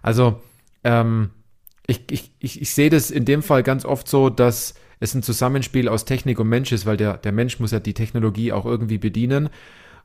[0.01, 0.41] Also
[0.83, 1.29] ähm,
[1.87, 5.23] ich, ich, ich, ich sehe das in dem Fall ganz oft so, dass es ein
[5.23, 8.65] Zusammenspiel aus Technik und Mensch ist, weil der, der Mensch muss ja die Technologie auch
[8.65, 9.49] irgendwie bedienen.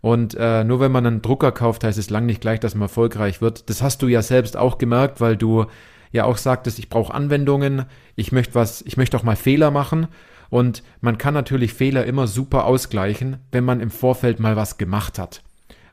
[0.01, 2.83] Und äh, nur wenn man einen Drucker kauft, heißt es lang nicht gleich, dass man
[2.83, 3.69] erfolgreich wird.
[3.69, 5.67] Das hast du ja selbst auch gemerkt, weil du
[6.13, 7.85] ja auch sagtest, ich brauche Anwendungen,
[8.15, 10.09] ich möchte was, ich möchte auch mal Fehler machen.
[10.51, 15.19] Und man kann natürlich Fehler immer super ausgleichen, wenn man im Vorfeld mal was gemacht
[15.19, 15.43] hat.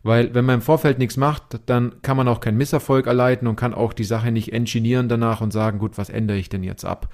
[0.02, 3.56] Weil wenn man im Vorfeld nichts macht, dann kann man auch keinen Misserfolg erleiden und
[3.56, 6.86] kann auch die Sache nicht engineieren danach und sagen, gut, was ändere ich denn jetzt
[6.86, 7.10] ab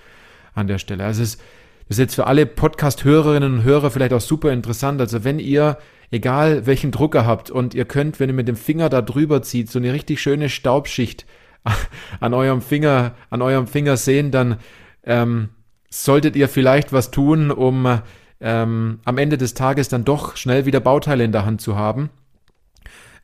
[0.53, 1.05] an der Stelle.
[1.05, 1.41] Also es ist,
[1.87, 4.99] ist jetzt für alle Podcast-Hörerinnen und Hörer vielleicht auch super interessant.
[4.99, 5.77] Also wenn ihr
[6.11, 9.71] egal welchen Drucker habt und ihr könnt, wenn ihr mit dem Finger da drüber zieht,
[9.71, 11.25] so eine richtig schöne Staubschicht
[12.19, 14.57] an eurem Finger, an eurem Finger sehen, dann
[15.03, 15.49] ähm,
[15.89, 18.01] solltet ihr vielleicht was tun, um
[18.39, 22.09] ähm, am Ende des Tages dann doch schnell wieder Bauteile in der Hand zu haben.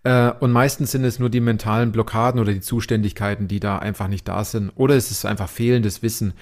[0.04, 4.08] Äh, und meistens sind es nur die mentalen Blockaden oder die Zuständigkeiten, die da einfach
[4.08, 4.71] nicht da sind.
[4.76, 6.34] Oder es ist einfach fehlendes Wissen.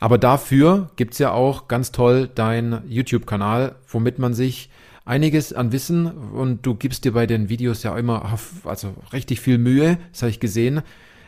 [0.00, 4.70] Aber dafür gibt's ja auch ganz toll dein YouTube-Kanal, womit man sich
[5.04, 9.58] einiges an Wissen und du gibst dir bei den Videos ja immer also richtig viel
[9.58, 10.82] Mühe, das habe ich gesehen.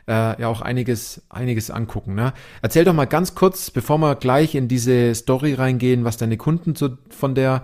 [0.06, 2.14] Äh, ja auch einiges, einiges angucken.
[2.14, 2.34] Ne?
[2.60, 6.74] Erzähl doch mal ganz kurz, bevor wir gleich in diese Story reingehen, was deine Kunden
[6.74, 7.62] so von der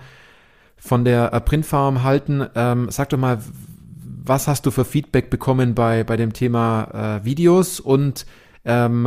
[0.80, 2.46] von der äh, Printfarm halten.
[2.54, 3.42] Ähm, sag doch mal,
[4.24, 8.24] was hast du für Feedback bekommen bei, bei dem Thema äh, Videos und
[8.64, 9.06] ähm,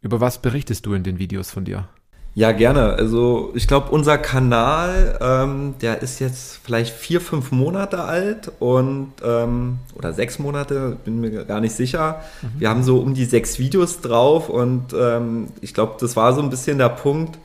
[0.00, 1.88] über was berichtest du in den Videos von dir?
[2.36, 2.92] Ja, gerne.
[2.92, 9.14] Also ich glaube, unser Kanal, ähm, der ist jetzt vielleicht vier, fünf Monate alt und
[9.24, 12.20] ähm, oder sechs Monate, bin mir gar nicht sicher.
[12.42, 12.60] Mhm.
[12.60, 16.42] Wir haben so um die sechs Videos drauf und ähm, ich glaube, das war so
[16.42, 17.38] ein bisschen der Punkt,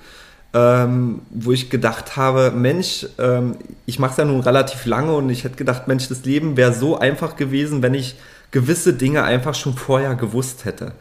[0.54, 5.30] ähm, wo ich gedacht habe, Mensch, ähm, ich mache es ja nun relativ lange und
[5.30, 8.18] ich hätte gedacht, Mensch, das Leben wäre so einfach gewesen, wenn ich
[8.52, 10.92] gewisse Dinge einfach schon vorher gewusst hätte.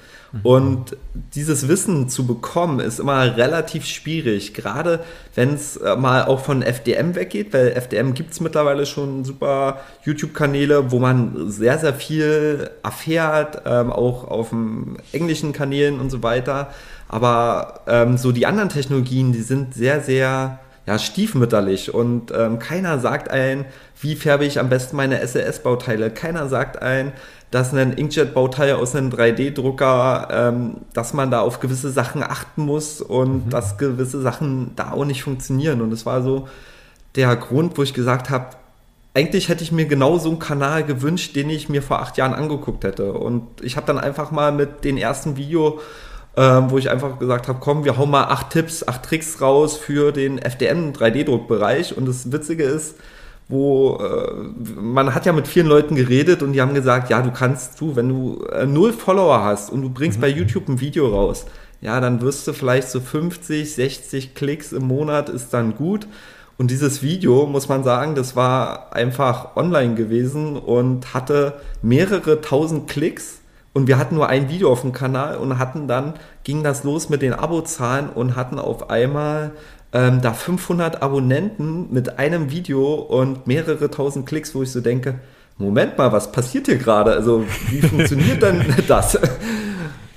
[0.45, 0.97] Und
[1.35, 5.01] dieses Wissen zu bekommen, ist immer relativ schwierig, gerade
[5.35, 9.81] wenn es äh, mal auch von FDM weggeht, weil FDM gibt es mittlerweile schon super
[10.05, 16.23] YouTube-Kanäle, wo man sehr, sehr viel erfährt, ähm, auch auf den englischen Kanälen und so
[16.23, 16.69] weiter.
[17.09, 20.61] Aber ähm, so die anderen Technologien, die sind sehr, sehr
[20.91, 23.65] ja, stiefmütterlich und ähm, keiner sagt ein,
[24.01, 26.11] wie färbe ich am besten meine SLS-Bauteile.
[26.11, 27.13] Keiner sagt ein,
[27.53, 33.01] dass ein Inkjet-Bauteil aus einem 3D-Drucker, ähm, dass man da auf gewisse Sachen achten muss
[33.01, 33.51] und mhm.
[33.51, 35.81] dass gewisse Sachen da auch nicht funktionieren.
[35.81, 36.49] Und das war so
[37.15, 38.57] der Grund, wo ich gesagt habe,
[39.15, 42.35] eigentlich hätte ich mir genau so einen Kanal gewünscht, den ich mir vor acht Jahren
[42.35, 43.13] angeguckt hätte.
[43.13, 45.79] Und ich habe dann einfach mal mit dem ersten Video,
[46.37, 49.77] ähm, wo ich einfach gesagt habe, komm, wir hauen mal acht Tipps, acht Tricks raus
[49.77, 51.97] für den FDM 3D-Druckbereich.
[51.97, 52.97] Und das Witzige ist,
[53.49, 57.33] wo äh, man hat ja mit vielen Leuten geredet und die haben gesagt, ja, du
[57.33, 60.23] kannst du, wenn du äh, null Follower hast und du bringst mhm.
[60.23, 61.47] bei YouTube ein Video raus,
[61.81, 66.07] ja, dann wirst du vielleicht so 50, 60 Klicks im Monat ist dann gut.
[66.59, 72.87] Und dieses Video, muss man sagen, das war einfach online gewesen und hatte mehrere tausend
[72.87, 73.40] Klicks.
[73.73, 77.09] Und wir hatten nur ein Video auf dem Kanal und hatten dann, ging das los
[77.09, 79.53] mit den Abozahlen und hatten auf einmal
[79.93, 85.21] ähm, da 500 Abonnenten mit einem Video und mehrere tausend Klicks, wo ich so denke,
[85.59, 87.13] Moment mal, was passiert hier gerade?
[87.13, 89.19] Also wie funktioniert denn das?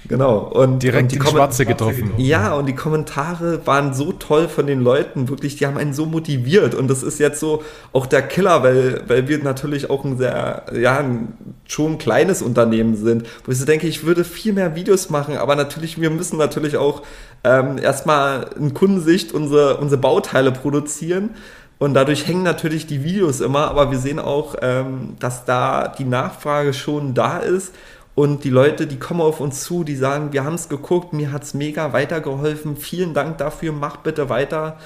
[0.07, 0.39] Genau.
[0.39, 2.13] Und direkt und die, die Schwarze getroffen.
[2.17, 6.05] Ja, und die Kommentare waren so toll von den Leuten, wirklich, die haben einen so
[6.05, 6.75] motiviert.
[6.75, 7.63] Und das ist jetzt so
[7.93, 11.33] auch der Killer, weil, weil wir natürlich auch ein sehr, ja, ein,
[11.65, 15.37] schon ein kleines Unternehmen sind, wo ich so denke, ich würde viel mehr Videos machen,
[15.37, 17.03] aber natürlich, wir müssen natürlich auch
[17.43, 21.31] ähm, erstmal in Kundensicht unsere, unsere Bauteile produzieren.
[21.79, 26.05] Und dadurch hängen natürlich die Videos immer, aber wir sehen auch, ähm, dass da die
[26.05, 27.73] Nachfrage schon da ist
[28.15, 31.31] und die Leute, die kommen auf uns zu, die sagen, wir haben es geguckt, mir
[31.31, 34.77] hat es mega weitergeholfen, vielen Dank dafür, mach bitte weiter.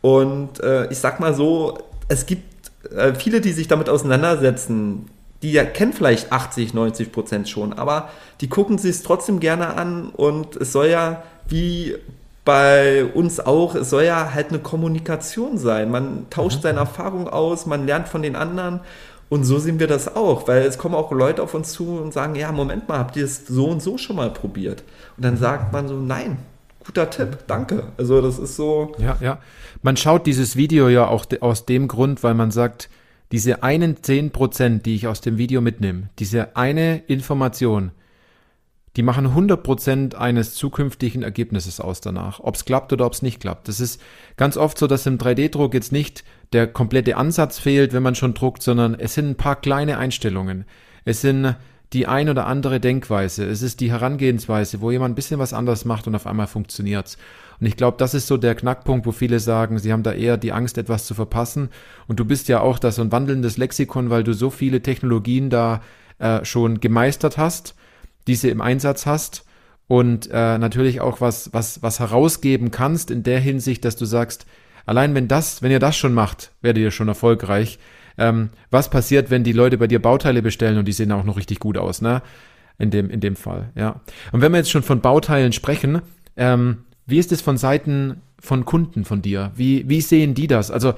[0.00, 5.08] Und äh, ich sag mal so, es gibt äh, viele, die sich damit auseinandersetzen,
[5.42, 8.08] die ja, kennen vielleicht 80, 90 Prozent schon, aber
[8.40, 11.96] die gucken sich es trotzdem gerne an und es soll ja wie
[12.44, 15.90] bei uns auch, es soll ja halt eine Kommunikation sein.
[15.90, 16.62] Man tauscht mhm.
[16.62, 18.80] seine Erfahrung aus, man lernt von den anderen
[19.32, 22.12] und so sehen wir das auch, weil es kommen auch Leute auf uns zu und
[22.12, 24.84] sagen, ja, Moment mal, habt ihr es so und so schon mal probiert?
[25.16, 26.36] Und dann sagt man so, nein,
[26.84, 27.84] guter Tipp, danke.
[27.96, 28.94] Also das ist so.
[28.98, 29.38] Ja, ja.
[29.80, 32.90] Man schaut dieses Video ja auch aus dem Grund, weil man sagt,
[33.32, 37.92] diese einen 10 Prozent, die ich aus dem Video mitnehme, diese eine Information,
[38.96, 43.40] die machen 100% eines zukünftigen Ergebnisses aus danach, ob es klappt oder ob es nicht
[43.40, 43.68] klappt.
[43.68, 43.98] Das ist
[44.36, 48.34] ganz oft so, dass im 3D-Druck jetzt nicht der komplette Ansatz fehlt, wenn man schon
[48.34, 50.64] druckt, sondern es sind ein paar kleine Einstellungen.
[51.04, 51.56] Es sind
[51.92, 55.84] die ein oder andere Denkweise, es ist die Herangehensweise, wo jemand ein bisschen was anderes
[55.84, 57.18] macht und auf einmal funktioniert's.
[57.60, 60.38] Und ich glaube, das ist so der Knackpunkt, wo viele sagen, sie haben da eher
[60.38, 61.68] die Angst, etwas zu verpassen.
[62.08, 65.50] Und du bist ja auch da so ein wandelndes Lexikon, weil du so viele Technologien
[65.50, 65.82] da
[66.18, 67.74] äh, schon gemeistert hast
[68.26, 69.44] diese im Einsatz hast
[69.88, 74.46] und äh, natürlich auch was, was, was herausgeben kannst in der Hinsicht, dass du sagst,
[74.86, 77.78] allein wenn das, wenn ihr das schon macht, werdet ihr schon erfolgreich.
[78.18, 81.36] Ähm, was passiert, wenn die Leute bei dir Bauteile bestellen und die sehen auch noch
[81.36, 82.22] richtig gut aus, ne?
[82.78, 84.00] In dem, in dem Fall, ja.
[84.32, 86.02] Und wenn wir jetzt schon von Bauteilen sprechen,
[86.36, 89.52] ähm, wie ist es von Seiten von Kunden von dir?
[89.54, 90.70] Wie, wie sehen die das?
[90.70, 90.94] Also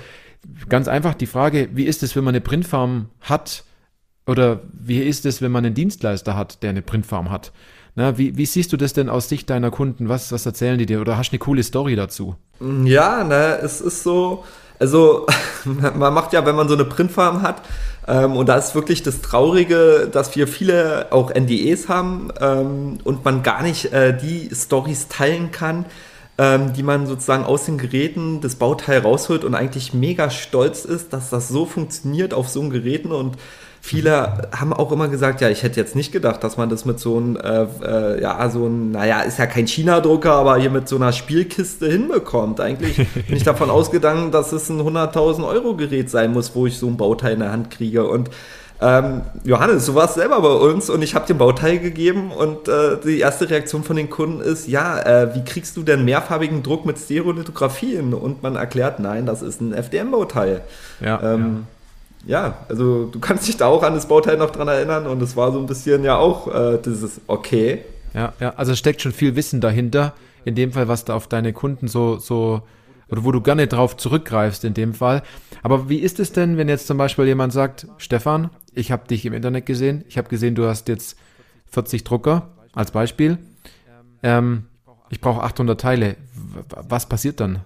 [0.68, 3.64] ganz einfach die Frage, wie ist es, wenn man eine Printfarm hat?
[4.26, 7.52] Oder wie ist es, wenn man einen Dienstleister hat, der eine Printfarm hat?
[7.96, 10.08] Na, wie, wie siehst du das denn aus Sicht deiner Kunden?
[10.08, 11.00] Was, was erzählen die dir?
[11.00, 12.34] Oder hast du eine coole Story dazu?
[12.84, 14.44] Ja, ne, es ist so,
[14.78, 15.26] also
[15.64, 17.62] man macht ja, wenn man so eine Printfarm hat,
[18.06, 23.24] ähm, und da ist wirklich das Traurige, dass wir viele auch NDEs haben ähm, und
[23.24, 25.86] man gar nicht äh, die Stories teilen kann,
[26.36, 31.12] ähm, die man sozusagen aus den Geräten das Bauteil rausholt und eigentlich mega stolz ist,
[31.12, 33.36] dass das so funktioniert auf so einem Geräten und
[33.84, 36.98] viele haben auch immer gesagt, ja, ich hätte jetzt nicht gedacht, dass man das mit
[36.98, 40.88] so einem, äh, äh, ja, so ein, naja, ist ja kein China-Drucker, aber hier mit
[40.88, 42.62] so einer Spielkiste hinbekommt.
[42.62, 46.78] Eigentlich bin ich davon ausgegangen, dass es ein 100.000 Euro Gerät sein muss, wo ich
[46.78, 48.08] so ein Bauteil in der Hand kriege.
[48.08, 48.30] Und
[48.80, 52.68] ähm, Johannes, du warst selber bei uns und ich habe dir ein Bauteil gegeben und
[52.68, 56.62] äh, die erste Reaktion von den Kunden ist, ja, äh, wie kriegst du denn mehrfarbigen
[56.62, 58.14] Druck mit Stereolithografie hin?
[58.14, 60.62] Und man erklärt, nein, das ist ein FDM-Bauteil.
[61.02, 61.73] Ja, ähm, ja.
[62.26, 65.36] Ja, also du kannst dich da auch an das Bauteil noch dran erinnern und es
[65.36, 67.82] war so ein bisschen ja auch äh, dieses Okay.
[68.14, 70.14] Ja, ja, also steckt schon viel Wissen dahinter.
[70.44, 72.62] In dem Fall, was da auf deine Kunden so, so
[73.08, 75.22] oder wo du gerne drauf zurückgreifst in dem Fall.
[75.62, 79.24] Aber wie ist es denn, wenn jetzt zum Beispiel jemand sagt, Stefan, ich habe dich
[79.24, 81.16] im Internet gesehen, ich habe gesehen, du hast jetzt
[81.70, 83.38] 40 Drucker als Beispiel,
[84.22, 84.64] ähm,
[85.10, 86.16] ich brauche 800 Teile.
[86.68, 87.60] Was passiert dann?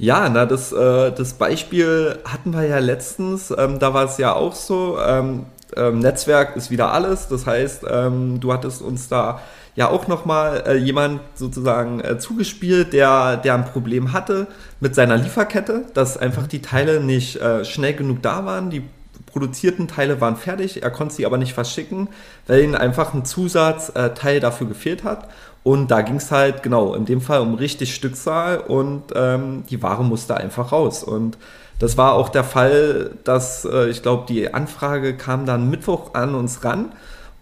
[0.00, 4.32] Ja, na, das, äh, das Beispiel hatten wir ja letztens, ähm, da war es ja
[4.32, 5.44] auch so, ähm,
[5.76, 9.42] ähm, Netzwerk ist wieder alles, das heißt, ähm, du hattest uns da
[9.76, 14.46] ja auch nochmal äh, jemand sozusagen äh, zugespielt, der, der ein Problem hatte
[14.80, 18.70] mit seiner Lieferkette, dass einfach die Teile nicht äh, schnell genug da waren.
[18.70, 18.84] Die
[19.26, 22.08] produzierten Teile waren fertig, er konnte sie aber nicht verschicken,
[22.46, 25.28] weil ihm einfach ein Zusatzteil dafür gefehlt hat.
[25.62, 29.82] Und da ging es halt genau in dem Fall um richtig Stückzahl und ähm, die
[29.82, 31.04] Ware musste einfach raus.
[31.04, 31.36] Und
[31.78, 36.34] das war auch der Fall, dass äh, ich glaube, die Anfrage kam dann Mittwoch an
[36.34, 36.92] uns ran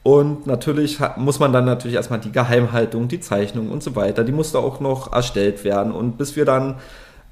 [0.08, 4.32] und natürlich muss man dann natürlich erstmal die Geheimhaltung, die Zeichnung und so weiter, die
[4.32, 5.92] musste auch noch erstellt werden.
[5.92, 6.76] Und bis wir dann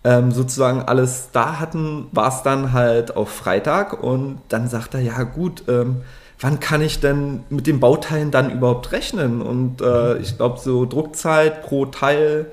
[0.05, 4.03] ähm, sozusagen alles da hatten, war es dann halt auf Freitag.
[4.03, 6.03] Und dann sagt er, ja gut, ähm,
[6.40, 9.42] wann kann ich denn mit den Bauteilen dann überhaupt rechnen?
[9.42, 12.46] Und äh, ich glaube, so Druckzeit pro Teil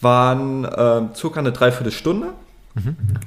[0.00, 2.28] waren äh, circa eine Dreiviertelstunde.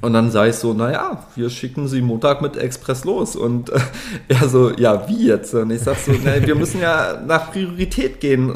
[0.00, 3.36] Und dann sage ich so, naja, wir schicken sie Montag mit Express los.
[3.36, 3.78] Und äh,
[4.28, 5.54] er so, ja, wie jetzt?
[5.54, 8.52] Und ich sage so, na, wir müssen ja nach Priorität gehen.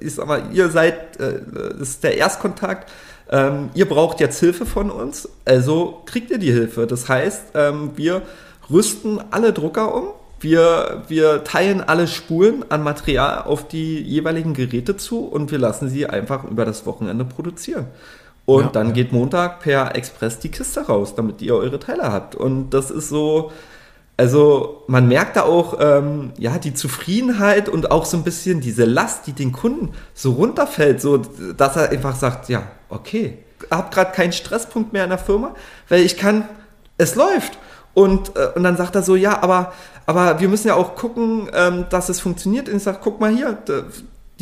[0.00, 1.40] Ich sag mal, ihr seid, äh,
[1.78, 2.90] das ist der Erstkontakt.
[3.30, 6.86] Ähm, ihr braucht jetzt Hilfe von uns, also kriegt ihr die Hilfe.
[6.86, 8.22] Das heißt, ähm, wir
[8.70, 10.08] rüsten alle Drucker um.
[10.42, 15.88] Wir, wir teilen alle Spulen an Material auf die jeweiligen Geräte zu und wir lassen
[15.88, 17.86] sie einfach über das Wochenende produzieren.
[18.44, 18.92] Und ja, dann ja.
[18.92, 22.34] geht Montag per Express die Kiste raus, damit ihr eure Teile habt.
[22.34, 23.52] Und das ist so,
[24.16, 28.84] also man merkt da auch, ähm, ja, die Zufriedenheit und auch so ein bisschen diese
[28.84, 33.38] Last, die den Kunden so runterfällt, so, dass er einfach sagt, ja, okay,
[33.70, 35.54] hab gerade keinen Stresspunkt mehr in der Firma,
[35.88, 36.48] weil ich kann,
[36.98, 37.58] es läuft.
[37.94, 39.72] Und, äh, und dann sagt er so, ja, aber,
[40.06, 42.68] aber wir müssen ja auch gucken, ähm, dass es funktioniert.
[42.68, 43.58] Und ich sage, guck mal hier,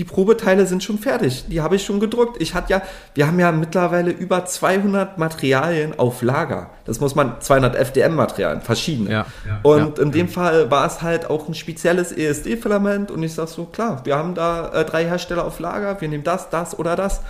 [0.00, 1.44] die Probeteile sind schon fertig.
[1.48, 2.40] Die habe ich schon gedruckt.
[2.40, 2.82] Ich hatte ja,
[3.14, 6.70] wir haben ja mittlerweile über 200 Materialien auf Lager.
[6.86, 9.10] Das muss man, 200 FDM-Materialien, verschiedene.
[9.10, 13.10] Ja, ja, und ja, in dem Fall war es halt auch ein spezielles ESD-Filament.
[13.10, 16.00] Und ich sage so, klar, wir haben da äh, drei Hersteller auf Lager.
[16.00, 17.20] Wir nehmen das, das oder das.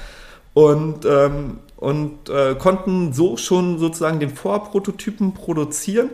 [0.54, 6.10] Und, ähm, und äh, konnten so schon sozusagen den Vorprototypen produzieren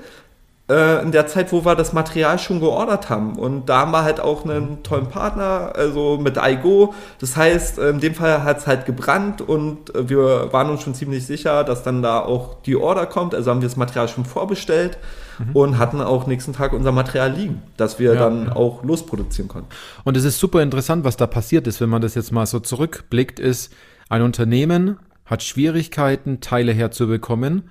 [0.68, 3.36] äh, in der Zeit, wo wir das Material schon geordert haben.
[3.38, 6.94] Und da haben wir halt auch einen tollen Partner, also mit iGo.
[7.20, 11.24] Das heißt, in dem Fall hat es halt gebrannt und wir waren uns schon ziemlich
[11.24, 13.34] sicher, dass dann da auch die Order kommt.
[13.34, 14.98] Also haben wir das Material schon vorbestellt
[15.38, 15.50] mhm.
[15.52, 18.56] und hatten auch nächsten Tag unser Material liegen, dass wir ja, dann ja.
[18.56, 19.68] auch losproduzieren konnten.
[20.04, 22.58] Und es ist super interessant, was da passiert ist, wenn man das jetzt mal so
[22.60, 23.72] zurückblickt, ist,
[24.08, 27.70] ein Unternehmen hat Schwierigkeiten, Teile herzubekommen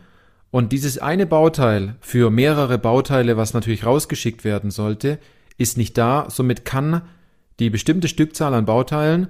[0.55, 5.19] und dieses eine Bauteil für mehrere Bauteile, was natürlich rausgeschickt werden sollte,
[5.57, 6.27] ist nicht da.
[6.29, 7.01] Somit kann
[7.59, 9.27] die bestimmte Stückzahl an Bauteilen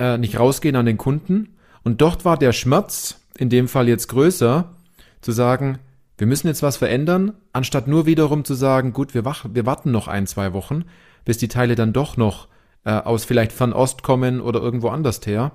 [0.00, 1.54] äh, nicht rausgehen an den Kunden.
[1.84, 4.74] Und dort war der Schmerz, in dem Fall jetzt größer,
[5.20, 5.78] zu sagen,
[6.16, 9.92] wir müssen jetzt was verändern, anstatt nur wiederum zu sagen, gut, wir, wach, wir warten
[9.92, 10.86] noch ein, zwei Wochen,
[11.24, 12.48] bis die Teile dann doch noch
[12.84, 15.52] äh, aus vielleicht Fernost kommen oder irgendwo anders her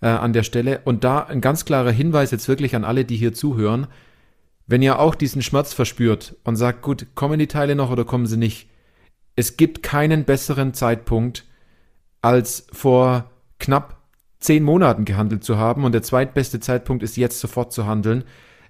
[0.00, 0.80] äh, an der Stelle.
[0.86, 3.86] Und da ein ganz klarer Hinweis jetzt wirklich an alle, die hier zuhören,
[4.70, 8.26] wenn ihr auch diesen Schmerz verspürt und sagt, gut, kommen die Teile noch oder kommen
[8.26, 8.68] sie nicht?
[9.34, 11.44] Es gibt keinen besseren Zeitpunkt,
[12.22, 13.96] als vor knapp
[14.38, 15.82] zehn Monaten gehandelt zu haben.
[15.82, 18.22] Und der zweitbeste Zeitpunkt ist jetzt sofort zu handeln.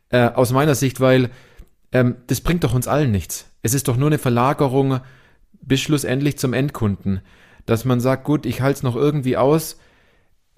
[0.08, 1.28] Äh, aus meiner Sicht, weil
[1.92, 3.50] ähm, das bringt doch uns allen nichts.
[3.60, 5.00] Es ist doch nur eine Verlagerung
[5.60, 7.20] bis schlussendlich zum Endkunden.
[7.66, 9.78] Dass man sagt, gut, ich halte es noch irgendwie aus,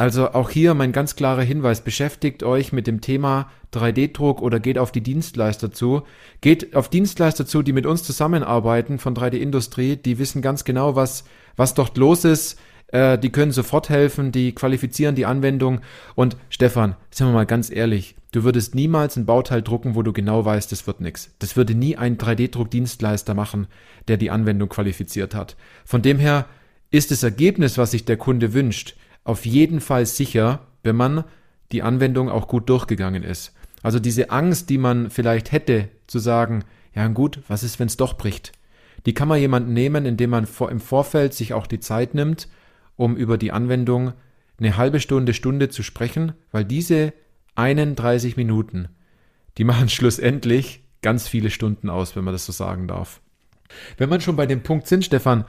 [0.02, 4.76] also auch hier mein ganz klarer Hinweis, beschäftigt euch mit dem Thema 3D-Druck oder geht
[4.76, 6.02] auf die Dienstleister zu.
[6.40, 11.22] Geht auf Dienstleister zu, die mit uns zusammenarbeiten von 3D-Industrie, die wissen ganz genau, was,
[11.54, 12.58] was dort los ist.
[12.88, 15.82] Äh, die können sofort helfen, die qualifizieren die Anwendung.
[16.16, 20.12] Und Stefan, sind wir mal ganz ehrlich, du würdest niemals ein Bauteil drucken, wo du
[20.12, 21.30] genau weißt, das wird nichts.
[21.38, 23.68] Das würde nie ein 3D-Druck-Dienstleister machen,
[24.08, 25.54] der die Anwendung qualifiziert hat.
[25.84, 26.46] Von dem her
[26.90, 31.24] ist das Ergebnis, was sich der Kunde wünscht, auf jeden Fall sicher, wenn man
[31.70, 33.54] die Anwendung auch gut durchgegangen ist.
[33.82, 36.64] Also diese Angst, die man vielleicht hätte, zu sagen,
[36.94, 38.52] ja gut, was ist, wenn es doch bricht?
[39.06, 42.48] Die kann man jemanden nehmen, indem man vor, im Vorfeld sich auch die Zeit nimmt,
[42.96, 44.12] um über die Anwendung
[44.58, 47.12] eine halbe Stunde, Stunde zu sprechen, weil diese
[47.56, 48.88] 31 Minuten,
[49.58, 53.20] die machen schlussendlich ganz viele Stunden aus, wenn man das so sagen darf.
[53.96, 55.44] Wenn man schon bei dem Punkt sind, Stefan,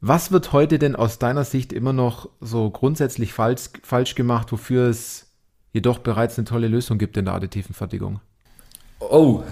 [0.00, 4.88] was wird heute denn aus deiner Sicht immer noch so grundsätzlich falsch, falsch gemacht, wofür
[4.88, 5.26] es
[5.72, 8.20] jedoch bereits eine tolle Lösung gibt in der additiven Fertigung?
[9.00, 9.42] Oh,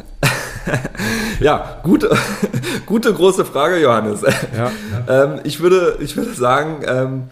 [1.41, 2.17] ja, gute,
[2.87, 4.23] gute große Frage, Johannes.
[4.23, 4.71] Ja,
[5.07, 5.25] ja.
[5.25, 7.31] Ähm, ich, würde, ich würde sagen, ähm,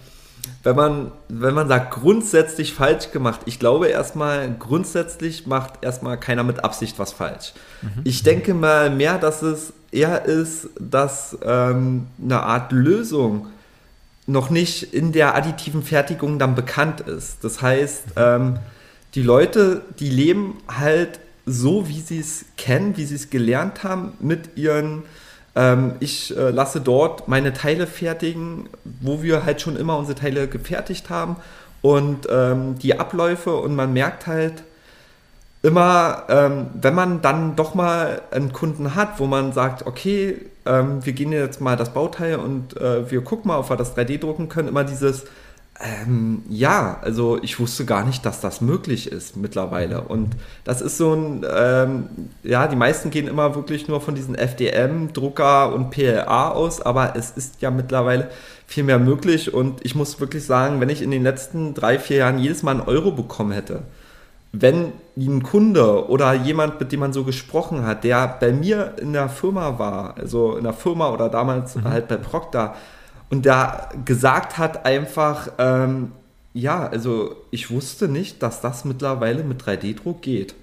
[0.62, 6.42] wenn man, wenn man sagt, grundsätzlich falsch gemacht, ich glaube erstmal, grundsätzlich macht erstmal keiner
[6.42, 7.54] mit Absicht was falsch.
[7.80, 8.02] Mhm.
[8.04, 13.46] Ich denke mal mehr, dass es eher ist, dass ähm, eine Art Lösung
[14.26, 17.42] noch nicht in der additiven Fertigung dann bekannt ist.
[17.42, 18.12] Das heißt, mhm.
[18.16, 18.58] ähm,
[19.14, 24.12] die Leute, die leben halt so, wie sie es kennen, wie sie es gelernt haben,
[24.20, 25.02] mit ihren
[26.00, 28.68] ich äh, lasse dort meine Teile fertigen,
[29.00, 31.36] wo wir halt schon immer unsere Teile gefertigt haben.
[31.82, 34.62] Und ähm, die Abläufe und man merkt halt
[35.62, 40.36] immer, ähm, wenn man dann doch mal einen Kunden hat, wo man sagt, okay,
[40.66, 43.96] ähm, wir gehen jetzt mal das Bauteil und äh, wir gucken mal, ob wir das
[43.96, 45.24] 3D drucken können, immer dieses
[45.82, 50.02] ähm, ja, also ich wusste gar nicht, dass das möglich ist mittlerweile.
[50.02, 52.08] Und das ist so ein, ähm,
[52.42, 57.30] ja, die meisten gehen immer wirklich nur von diesen FDM-Drucker und PLA aus, aber es
[57.30, 58.30] ist ja mittlerweile
[58.66, 59.54] viel mehr möglich.
[59.54, 62.72] Und ich muss wirklich sagen, wenn ich in den letzten drei, vier Jahren jedes Mal
[62.72, 63.82] einen Euro bekommen hätte,
[64.52, 69.12] wenn ein Kunde oder jemand, mit dem man so gesprochen hat, der bei mir in
[69.14, 71.84] der Firma war, also in der Firma oder damals mhm.
[71.84, 72.74] halt bei Procter,
[73.30, 76.12] und da gesagt hat einfach, ähm,
[76.52, 80.54] ja, also ich wusste nicht, dass das mittlerweile mit 3D-Druck geht.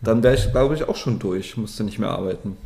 [0.00, 2.56] Dann wäre ich, glaube ich, auch schon durch, musste nicht mehr arbeiten.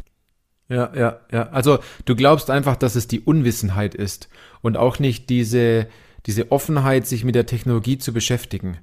[0.69, 1.49] Ja, ja, ja.
[1.51, 4.29] Also du glaubst einfach, dass es die Unwissenheit ist
[4.63, 5.89] und auch nicht diese,
[6.27, 8.79] diese Offenheit, sich mit der Technologie zu beschäftigen.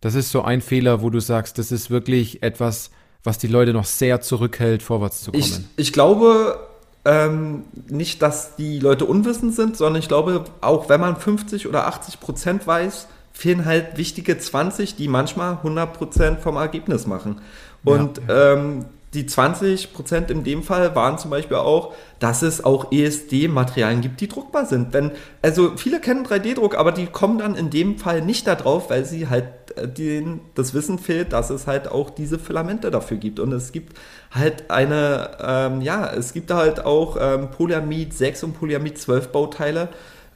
[0.00, 2.90] Das ist so ein Fehler, wo du sagst, das ist wirklich etwas,
[3.22, 5.42] was die Leute noch sehr zurückhält, vorwärts zu kommen.
[5.42, 6.58] Ich, ich glaube,
[7.06, 11.86] ähm, nicht, dass die Leute unwissend sind, sondern ich glaube, auch wenn man 50 oder
[11.86, 17.40] 80 Prozent weiß, fehlen halt wichtige 20, die manchmal 100 Prozent vom Ergebnis machen.
[17.84, 18.54] Und ja.
[18.54, 18.86] ähm,
[19.16, 24.20] die 20 Prozent in dem Fall waren zum Beispiel auch, dass es auch ESD-Materialien gibt,
[24.20, 24.92] die druckbar sind.
[24.92, 25.12] Wenn,
[25.42, 29.28] also viele kennen 3D-Druck, aber die kommen dann in dem Fall nicht darauf, weil sie
[29.28, 29.46] halt
[29.76, 33.40] äh, denen das Wissen fehlt, dass es halt auch diese Filamente dafür gibt.
[33.40, 33.96] Und es gibt
[34.30, 39.88] halt eine, ähm, ja, es gibt halt auch ähm, Polyamid 6 und Polyamid 12 Bauteile,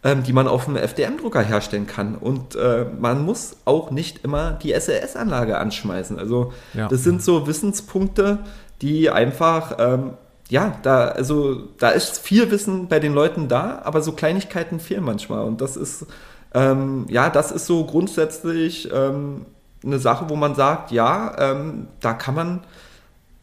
[0.03, 2.15] ähm, die man auf dem FDM-Drucker herstellen kann.
[2.15, 6.19] Und äh, man muss auch nicht immer die SLS-Anlage anschmeißen.
[6.19, 6.89] Also ja.
[6.89, 8.39] das sind so Wissenspunkte,
[8.83, 10.15] die einfach, ähm,
[10.49, 15.05] ja, da, also da ist viel Wissen bei den Leuten da, aber so Kleinigkeiten fehlen
[15.05, 15.45] manchmal.
[15.45, 16.07] Und das ist,
[16.55, 19.47] ähm, ja, das ist so grundsätzlich ähm,
[19.85, 22.61] eine Sache, wo man sagt, ja, ähm, da kann man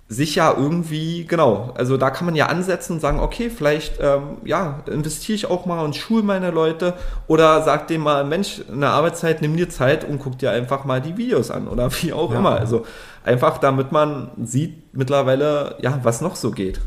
[0.09, 4.37] sich ja irgendwie, genau, also da kann man ja ansetzen und sagen, okay, vielleicht, ähm,
[4.45, 6.93] ja, investiere ich auch mal und schule meine Leute
[7.27, 10.85] oder sag dem mal, Mensch, in der Arbeitszeit, nimm dir Zeit und guck dir einfach
[10.85, 12.39] mal die Videos an oder wie auch ja.
[12.39, 12.51] immer.
[12.51, 12.85] Also
[13.25, 16.79] einfach damit man sieht mittlerweile, ja, was noch so geht.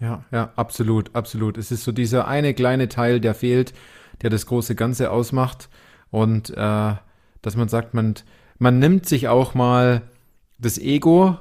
[0.00, 1.58] Ja, ja, absolut, absolut.
[1.58, 3.72] Es ist so dieser eine kleine Teil, der fehlt,
[4.22, 5.68] der das große Ganze ausmacht
[6.10, 6.94] und äh,
[7.42, 8.14] dass man sagt, man,
[8.58, 10.02] man nimmt sich auch mal
[10.58, 11.38] das Ego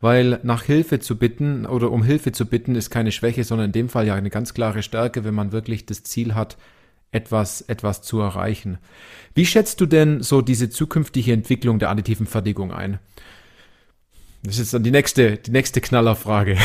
[0.00, 3.72] weil nach Hilfe zu bitten oder um Hilfe zu bitten ist keine Schwäche, sondern in
[3.72, 6.56] dem Fall ja eine ganz klare Stärke, wenn man wirklich das Ziel hat,
[7.12, 8.78] etwas, etwas zu erreichen.
[9.34, 12.98] Wie schätzt du denn so diese zukünftige Entwicklung der additiven Fertigung ein?
[14.42, 16.56] Das ist dann die nächste, die nächste Knallerfrage.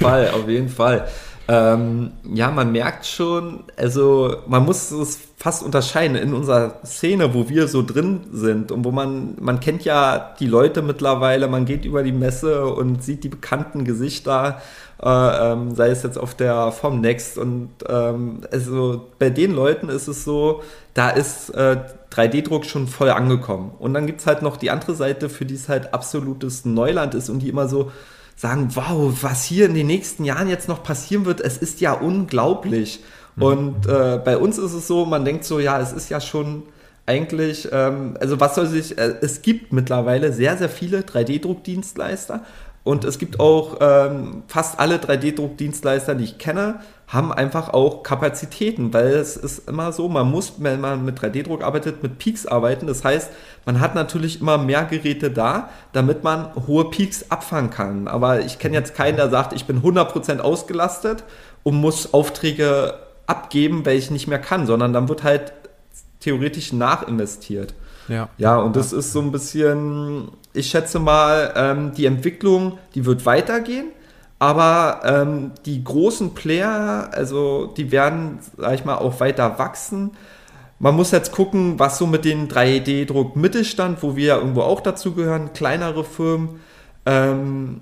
[0.00, 1.08] Fall, auf jeden Fall.
[1.48, 7.48] Ähm, ja, man merkt schon, also man muss es fast unterscheiden in unserer Szene, wo
[7.48, 11.84] wir so drin sind und wo man, man kennt ja die Leute mittlerweile, man geht
[11.84, 14.60] über die Messe und sieht die bekannten Gesichter,
[15.02, 19.88] äh, ähm, sei es jetzt auf der vom Next und ähm, also bei den Leuten
[19.88, 20.62] ist es so,
[20.94, 21.78] da ist äh,
[22.12, 23.72] 3D-Druck schon voll angekommen.
[23.78, 27.14] Und dann gibt es halt noch die andere Seite, für die es halt absolutes Neuland
[27.14, 27.90] ist und die immer so,
[28.36, 31.92] sagen, wow, was hier in den nächsten Jahren jetzt noch passieren wird, es ist ja
[31.92, 33.00] unglaublich.
[33.36, 33.42] Mhm.
[33.42, 36.64] Und äh, bei uns ist es so, man denkt so, ja, es ist ja schon
[37.06, 42.40] eigentlich, ähm, also was soll sich, äh, es gibt mittlerweile sehr, sehr viele 3D-Druckdienstleister
[42.84, 48.92] und es gibt auch ähm, fast alle 3D-Druckdienstleister, die ich kenne, haben einfach auch Kapazitäten,
[48.92, 52.88] weil es ist immer so, man muss, wenn man mit 3D-Druck arbeitet, mit Peaks arbeiten.
[52.88, 53.30] Das heißt,
[53.66, 58.08] man hat natürlich immer mehr Geräte da, damit man hohe Peaks abfangen kann.
[58.08, 61.22] Aber ich kenne jetzt keinen, der sagt, ich bin 100% ausgelastet
[61.62, 62.94] und muss Aufträge
[63.26, 65.52] abgeben, weil ich nicht mehr kann, sondern dann wird halt
[66.18, 67.74] theoretisch nachinvestiert.
[68.12, 68.28] Ja.
[68.36, 73.24] Ja, und das ist so ein bisschen, ich schätze mal, ähm, die Entwicklung, die wird
[73.24, 73.86] weitergehen,
[74.38, 80.10] aber ähm, die großen Player, also die werden, sag ich mal, auch weiter wachsen.
[80.78, 84.80] Man muss jetzt gucken, was so mit dem 3D-Druck Mittelstand, wo wir ja irgendwo auch
[84.80, 86.60] dazu gehören, kleinere Firmen,
[87.06, 87.80] ähm,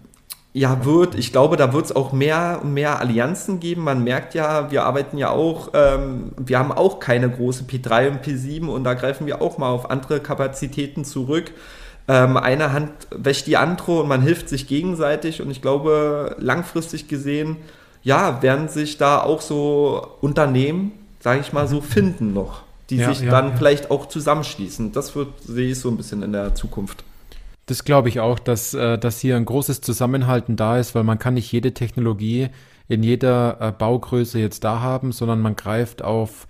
[0.53, 3.85] ja, wird, ich glaube, da wird es auch mehr und mehr Allianzen geben.
[3.85, 8.25] Man merkt ja, wir arbeiten ja auch, ähm, wir haben auch keine große P3 und
[8.25, 11.53] P7 und da greifen wir auch mal auf andere Kapazitäten zurück.
[12.09, 17.07] Ähm, eine Hand wäscht die andere und man hilft sich gegenseitig und ich glaube, langfristig
[17.07, 17.59] gesehen,
[18.03, 23.15] ja, werden sich da auch so Unternehmen, sage ich mal so, finden noch, die Ja,
[23.15, 23.57] sich ja, dann ja.
[23.57, 24.91] vielleicht auch zusammenschließen.
[24.91, 27.05] Das wird, sehe ich so ein bisschen in der Zukunft.
[27.71, 31.21] Das glaube ich auch, dass, äh, dass hier ein großes Zusammenhalten da ist, weil man
[31.21, 32.49] kann nicht jede Technologie
[32.89, 36.49] in jeder äh, Baugröße jetzt da haben, sondern man greift auf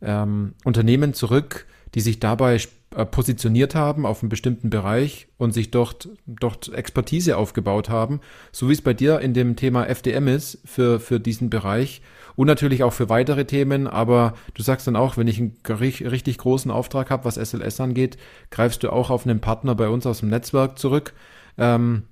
[0.00, 1.66] ähm, Unternehmen zurück,
[1.96, 2.60] die sich dabei
[2.94, 8.20] äh, positioniert haben auf einen bestimmten Bereich und sich dort, dort Expertise aufgebaut haben,
[8.52, 12.00] so wie es bei dir in dem Thema FDM ist für, für diesen Bereich
[12.36, 16.08] und natürlich auch für weitere Themen, aber du sagst dann auch, wenn ich einen ri-
[16.10, 18.16] richtig großen Auftrag habe, was SLS angeht,
[18.50, 21.14] greifst du auch auf einen Partner bei uns aus dem Netzwerk zurück
[21.58, 22.04] ähm,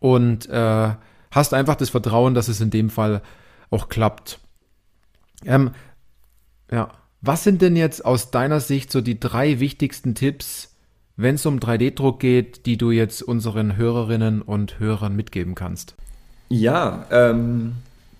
[0.00, 0.90] und äh,
[1.30, 3.22] hast einfach das Vertrauen, dass es in dem Fall
[3.70, 4.38] auch klappt.
[5.44, 5.70] Ähm,
[6.70, 6.90] ja,
[7.20, 10.76] was sind denn jetzt aus deiner Sicht so die drei wichtigsten Tipps,
[11.16, 15.94] wenn es um 3D-Druck geht, die du jetzt unseren Hörerinnen und Hörern mitgeben kannst?
[16.48, 17.76] Ja, ähm,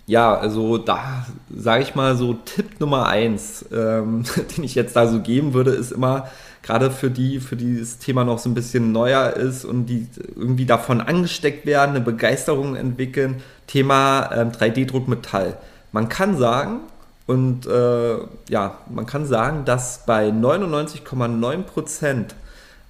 [0.07, 1.25] ja, also da
[1.55, 4.23] sage ich mal so Tipp Nummer eins, ähm,
[4.57, 6.27] den ich jetzt da so geben würde, ist immer
[6.61, 10.07] gerade für die, für die das Thema noch so ein bisschen neuer ist und die
[10.35, 15.57] irgendwie davon angesteckt werden, eine Begeisterung entwickeln, Thema ähm, 3D-Druck Metall.
[15.91, 16.81] Man kann sagen,
[17.27, 18.17] und äh,
[18.49, 22.35] ja, man kann sagen, dass bei 99,9 Prozent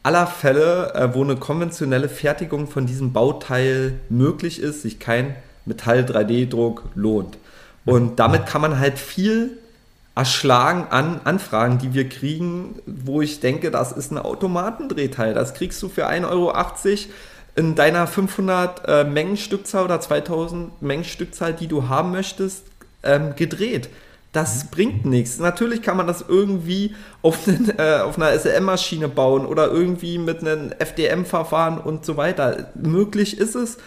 [0.03, 5.35] aller Fälle, äh, wo eine konventionelle Fertigung von diesem Bauteil möglich ist, sich kein
[5.65, 7.37] Metall-3D-Druck lohnt.
[7.85, 9.57] Und damit kann man halt viel
[10.15, 15.33] erschlagen an Anfragen, die wir kriegen, wo ich denke, das ist ein Automatendrehteil.
[15.33, 16.53] Das kriegst du für 1,80 Euro
[17.55, 22.63] in deiner 500 äh, Mengenstückzahl oder 2000 Mengenstückzahl, die du haben möchtest,
[23.03, 23.89] ähm, gedreht.
[24.33, 25.39] Das bringt nichts.
[25.39, 30.41] Natürlich kann man das irgendwie auf, einen, äh, auf einer SLM-Maschine bauen oder irgendwie mit
[30.41, 32.69] einem FDM-Verfahren und so weiter.
[32.75, 33.77] Möglich ist es,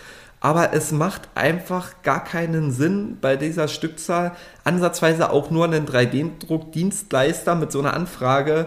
[0.41, 4.32] aber es macht einfach gar keinen Sinn bei dieser Stückzahl,
[4.64, 8.66] ansatzweise auch nur einen 3D-Druckdienstleister mit so einer Anfrage,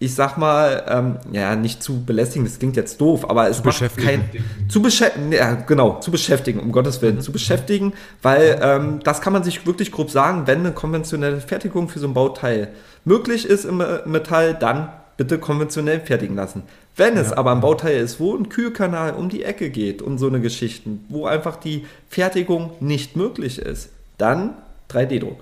[0.00, 3.78] ich sag mal, ähm, ja, nicht zu belästigen, das klingt jetzt doof, aber es macht
[3.78, 4.06] beschäftigen.
[4.06, 9.20] kein, zu beschäftigen, ja, genau, zu beschäftigen, um Gottes Willen, zu beschäftigen, weil ähm, das
[9.20, 12.68] kann man sich wirklich grob sagen, wenn eine konventionelle Fertigung für so ein Bauteil
[13.04, 16.62] möglich ist im äh, Metall, dann bitte konventionell fertigen lassen.
[16.96, 20.28] Wenn es aber ein Bauteil ist, wo ein Kühlkanal um die Ecke geht und so
[20.28, 24.54] eine Geschichten, wo einfach die Fertigung nicht möglich ist, dann
[24.90, 25.40] 3D-Druck.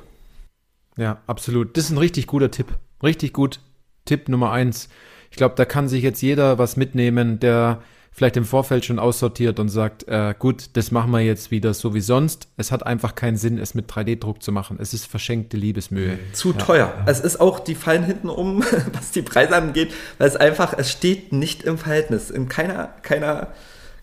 [0.96, 1.76] Ja, absolut.
[1.76, 2.66] Das ist ein richtig guter Tipp.
[3.02, 3.60] Richtig gut.
[4.04, 4.88] Tipp Nummer eins.
[5.30, 7.82] Ich glaube, da kann sich jetzt jeder was mitnehmen, der
[8.12, 11.94] vielleicht im Vorfeld schon aussortiert und sagt, äh, gut, das machen wir jetzt wieder so
[11.94, 12.46] wie sonst.
[12.58, 14.76] Es hat einfach keinen Sinn, es mit 3D-Druck zu machen.
[14.80, 16.18] Es ist verschenkte Liebesmühe.
[16.32, 16.92] Zu teuer.
[17.06, 20.90] Es ist auch, die fallen hinten um, was die Preise angeht, weil es einfach, es
[20.90, 22.30] steht nicht im Verhältnis.
[22.30, 23.48] In keiner, keiner,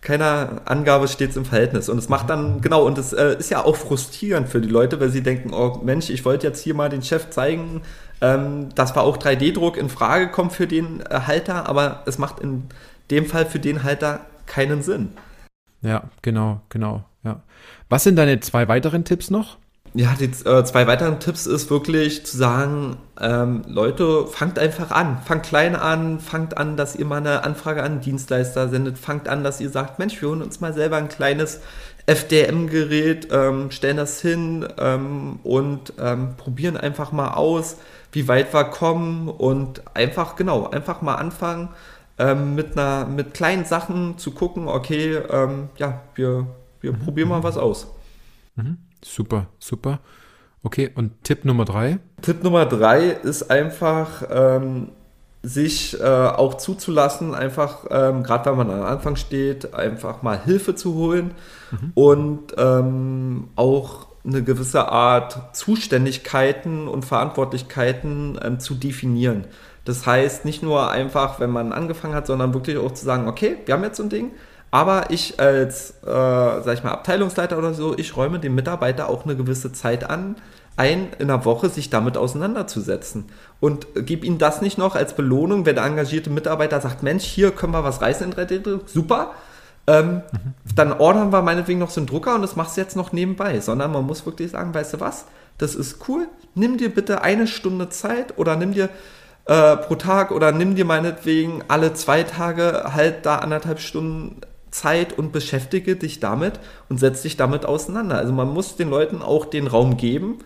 [0.01, 1.87] keiner Angabe steht es im Verhältnis.
[1.87, 4.99] Und es macht dann, genau, und es äh, ist ja auch frustrierend für die Leute,
[4.99, 7.81] weil sie denken, oh Mensch, ich wollte jetzt hier mal den Chef zeigen,
[8.21, 12.39] ähm, dass war auch 3D-Druck in Frage kommt für den äh, Halter, aber es macht
[12.39, 12.63] in
[13.11, 15.13] dem Fall für den Halter keinen Sinn.
[15.81, 17.03] Ja, genau, genau.
[17.23, 17.41] Ja.
[17.89, 19.57] Was sind deine zwei weiteren Tipps noch?
[19.95, 25.19] Ja, die äh, zwei weiteren Tipps ist wirklich zu sagen, ähm, Leute, fangt einfach an.
[25.25, 28.99] Fangt klein an, fangt an, dass ihr mal eine Anfrage an einen Dienstleister sendet.
[28.99, 31.61] Fangt an, dass ihr sagt, Mensch, wir holen uns mal selber ein kleines
[32.05, 37.77] FDM-Gerät, ähm, stellen das hin ähm, und ähm, probieren einfach mal aus,
[38.11, 41.69] wie weit wir kommen und einfach, genau, einfach mal anfangen,
[42.19, 46.47] ähm, mit, einer, mit kleinen Sachen zu gucken, okay, ähm, ja, wir,
[46.81, 47.87] wir probieren mal was aus.
[49.03, 49.99] Super, super.
[50.61, 51.99] Okay, und Tipp Nummer drei?
[52.21, 54.89] Tipp Nummer drei ist einfach, ähm,
[55.41, 60.75] sich äh, auch zuzulassen, einfach, ähm, gerade wenn man am Anfang steht, einfach mal Hilfe
[60.75, 61.31] zu holen
[61.93, 69.45] und ähm, auch eine gewisse Art Zuständigkeiten und Verantwortlichkeiten ähm, zu definieren.
[69.89, 73.57] Das heißt, nicht nur einfach, wenn man angefangen hat, sondern wirklich auch zu sagen, okay,
[73.65, 74.33] wir haben jetzt so ein Ding,
[74.69, 79.25] Aber ich als, äh, sag ich mal, Abteilungsleiter oder so, ich räume dem Mitarbeiter auch
[79.25, 80.35] eine gewisse Zeit an,
[80.77, 83.25] ein in der Woche sich damit auseinanderzusetzen.
[83.59, 87.49] Und gib ihm das nicht noch als Belohnung, wenn der engagierte Mitarbeiter sagt, Mensch, hier
[87.49, 89.31] können wir was reißen in 3D-Druck, super.
[89.87, 90.21] Ähm, mhm.
[90.75, 93.59] Dann ordern wir meinetwegen noch so einen Drucker und das machst du jetzt noch nebenbei.
[93.59, 95.25] Sondern man muss wirklich sagen, weißt du was,
[95.57, 98.89] das ist cool, nimm dir bitte eine Stunde Zeit oder nimm dir
[99.49, 105.17] äh, pro Tag oder nimm dir meinetwegen alle zwei Tage halt da anderthalb Stunden Zeit
[105.17, 108.17] und beschäftige dich damit und setz dich damit auseinander.
[108.17, 110.37] Also man muss den Leuten auch den Raum geben,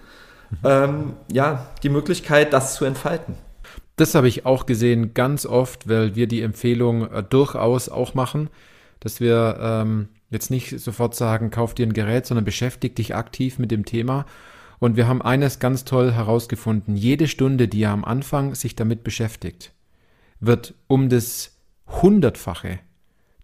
[0.63, 3.35] ähm, ja, die Möglichkeit, das zu entfalten.
[3.97, 8.49] Das habe ich auch gesehen, ganz oft, weil wir die Empfehlung äh, durchaus auch machen,
[9.01, 13.59] dass wir ähm, jetzt nicht sofort sagen, kauf dir ein Gerät, sondern beschäftige dich aktiv
[13.59, 14.25] mit dem Thema
[14.83, 16.97] und wir haben eines ganz toll herausgefunden.
[16.97, 19.71] Jede Stunde, die er am Anfang sich damit beschäftigt,
[20.41, 21.55] wird um das
[21.87, 22.79] Hundertfache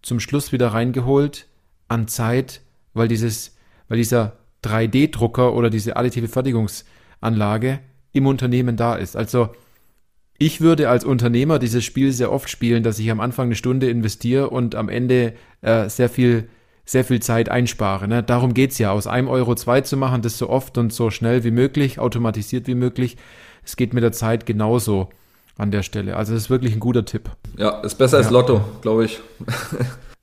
[0.02, 1.46] zum Schluss wieder reingeholt
[1.88, 2.60] an Zeit,
[2.92, 3.56] weil dieses,
[3.88, 7.80] weil dieser 3D-Drucker oder diese additive Fertigungsanlage
[8.12, 9.16] im Unternehmen da ist.
[9.16, 9.48] Also
[10.36, 13.88] ich würde als Unternehmer dieses Spiel sehr oft spielen, dass ich am Anfang eine Stunde
[13.88, 15.32] investiere und am Ende
[15.62, 16.50] äh, sehr viel
[16.90, 18.08] sehr viel Zeit einspare.
[18.08, 18.22] Ne?
[18.24, 21.44] Darum es ja, aus einem Euro zwei zu machen, das so oft und so schnell
[21.44, 23.16] wie möglich, automatisiert wie möglich.
[23.64, 25.08] Es geht mit der Zeit genauso
[25.56, 26.16] an der Stelle.
[26.16, 27.30] Also das ist wirklich ein guter Tipp.
[27.56, 28.24] Ja, ist besser ja.
[28.24, 29.20] als Lotto, glaube ich.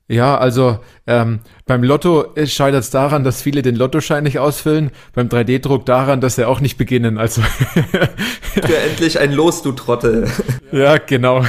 [0.10, 4.92] Ja, also ähm, beim Lotto scheitert es daran, dass viele den Lottoschein nicht ausfüllen.
[5.14, 7.18] Beim 3D-Druck daran, dass sie auch nicht beginnen.
[7.18, 7.42] Also
[8.42, 10.30] Für endlich ein Los, du Trottel.
[10.72, 11.44] Ja, genau.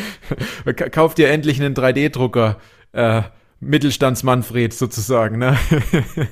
[0.90, 2.56] Kauf dir endlich einen 3D-Drucker.
[2.92, 3.22] Äh,
[3.60, 5.38] Mittelstandsmanfred sozusagen.
[5.38, 5.56] Ne?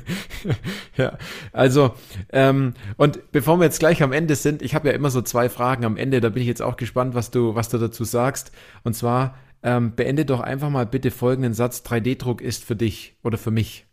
[0.96, 1.16] ja,
[1.52, 1.94] also
[2.32, 5.48] ähm, und bevor wir jetzt gleich am Ende sind, ich habe ja immer so zwei
[5.48, 6.20] Fragen am Ende.
[6.20, 8.52] Da bin ich jetzt auch gespannt, was du was du dazu sagst.
[8.82, 13.38] Und zwar ähm, beende doch einfach mal bitte folgenden Satz: 3D-Druck ist für dich oder
[13.38, 13.86] für mich.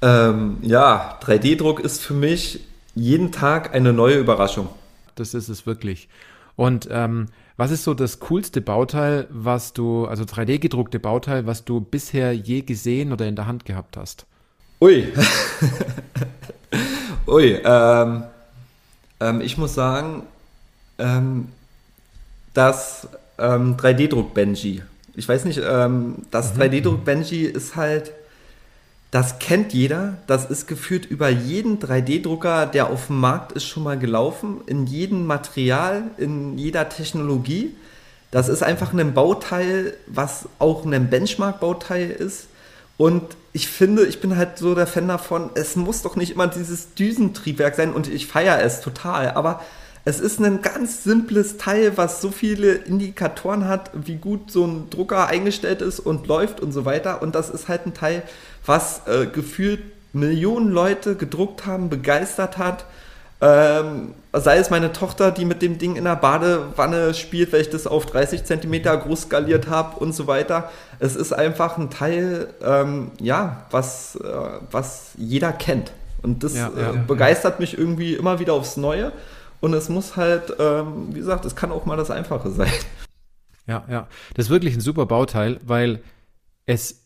[0.00, 2.60] Ähm, ja, 3D-Druck ist für mich
[2.94, 4.68] jeden Tag eine neue Überraschung.
[5.14, 6.08] Das ist es wirklich.
[6.56, 11.64] Und ähm, was ist so das coolste Bauteil, was du, also 3D gedruckte Bauteil, was
[11.64, 14.26] du bisher je gesehen oder in der Hand gehabt hast?
[14.80, 15.12] Ui.
[17.26, 18.24] Ui, ähm,
[19.20, 20.24] ähm, ich muss sagen,
[20.98, 21.48] ähm,
[22.54, 24.78] das 3D-Druck-Benji.
[24.78, 24.82] Ähm,
[25.14, 26.62] ich weiß nicht, ähm, das mhm.
[26.62, 28.12] 3D-Druck-Benji ist halt
[29.12, 30.16] das kennt jeder.
[30.26, 34.62] Das ist geführt über jeden 3D-Drucker, der auf dem Markt ist, schon mal gelaufen.
[34.66, 37.76] In jedem Material, in jeder Technologie.
[38.30, 42.46] Das ist einfach ein Bauteil, was auch ein Benchmark-Bauteil ist.
[42.96, 46.46] Und ich finde, ich bin halt so der Fan davon, es muss doch nicht immer
[46.46, 49.32] dieses Düsentriebwerk sein und ich feiere es total.
[49.32, 49.60] Aber
[50.06, 54.90] es ist ein ganz simples Teil, was so viele Indikatoren hat, wie gut so ein
[54.90, 57.20] Drucker eingestellt ist und läuft und so weiter.
[57.22, 58.22] Und das ist halt ein Teil,
[58.64, 59.80] was äh, gefühlt
[60.12, 62.84] Millionen Leute gedruckt haben, begeistert hat.
[63.40, 67.70] Ähm, sei es meine Tochter, die mit dem Ding in der Badewanne spielt, weil ich
[67.70, 70.70] das auf 30 Zentimeter groß skaliert habe und so weiter.
[71.00, 74.28] Es ist einfach ein Teil, ähm, ja, was, äh,
[74.70, 75.92] was jeder kennt.
[76.22, 77.60] Und das ja, ja, äh, begeistert ja.
[77.60, 79.12] mich irgendwie immer wieder aufs Neue.
[79.60, 82.72] Und es muss halt, ähm, wie gesagt, es kann auch mal das Einfache sein.
[83.66, 84.08] Ja, ja.
[84.34, 86.02] Das ist wirklich ein super Bauteil, weil
[86.66, 87.01] es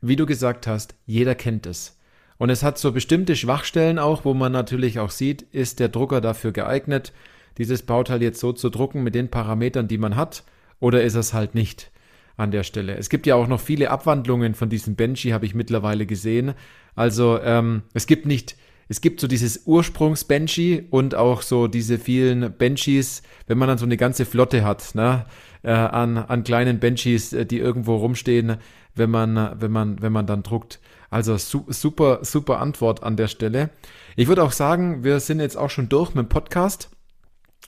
[0.00, 1.98] wie du gesagt hast, jeder kennt es.
[2.38, 6.20] Und es hat so bestimmte Schwachstellen auch, wo man natürlich auch sieht, ist der Drucker
[6.20, 7.12] dafür geeignet,
[7.58, 10.44] dieses Bauteil jetzt so zu drucken mit den Parametern, die man hat,
[10.78, 11.90] oder ist es halt nicht
[12.36, 12.96] an der Stelle.
[12.96, 16.54] Es gibt ja auch noch viele Abwandlungen von diesem Benchy, habe ich mittlerweile gesehen.
[16.94, 18.56] Also ähm, es gibt nicht,
[18.88, 23.84] es gibt so dieses Ursprungs-Benchy und auch so diese vielen Benchies, wenn man dann so
[23.84, 25.26] eine ganze Flotte hat, ne,
[25.64, 28.58] äh, an, an kleinen Benchies, äh, die irgendwo rumstehen,
[28.94, 30.80] wenn man, wenn man, wenn man dann druckt.
[31.10, 33.70] Also su super, super Antwort an der Stelle.
[34.16, 36.90] Ich würde auch sagen, wir sind jetzt auch schon durch mit dem Podcast.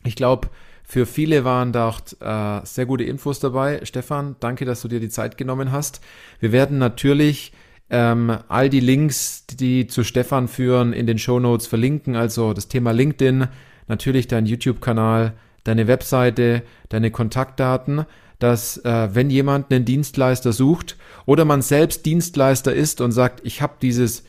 [0.04, 0.48] Ich glaube,
[0.84, 3.80] für viele waren da auch äh, sehr gute Infos dabei.
[3.84, 6.00] Stefan, danke, dass du dir die Zeit genommen hast.
[6.40, 7.52] Wir werden natürlich
[7.90, 12.16] ähm, all die Links, die zu Stefan führen, in den Show Notes verlinken.
[12.16, 13.46] Also das Thema LinkedIn,
[13.88, 18.04] natürlich dein YouTube-Kanal, deine Webseite, deine Kontaktdaten
[18.40, 23.62] dass äh, wenn jemand einen Dienstleister sucht oder man selbst Dienstleister ist und sagt, ich
[23.62, 24.24] habe dieses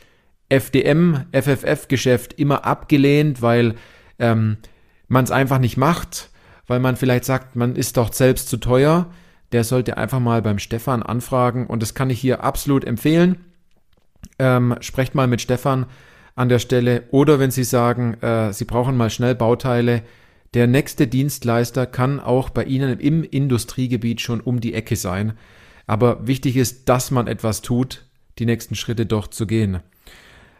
[0.50, 3.76] FDM, FFF-Geschäft immer abgelehnt, weil
[4.20, 4.58] ähm,
[5.08, 6.30] man es einfach nicht macht,
[6.68, 9.08] weil man vielleicht sagt, man ist doch selbst zu teuer,
[9.54, 13.46] der sollte einfach mal beim Stefan anfragen und das kann ich hier absolut empfehlen.
[14.40, 15.86] Ähm, sprecht mal mit Stefan
[16.36, 20.04] an der Stelle oder wenn Sie sagen, äh, Sie brauchen mal schnell Bauteile,
[20.54, 25.34] der nächste Dienstleister kann auch bei Ihnen im Industriegebiet schon um die Ecke sein.
[25.88, 28.06] Aber wichtig ist, dass man etwas tut,
[28.40, 29.80] die nächsten Schritte doch zu gehen.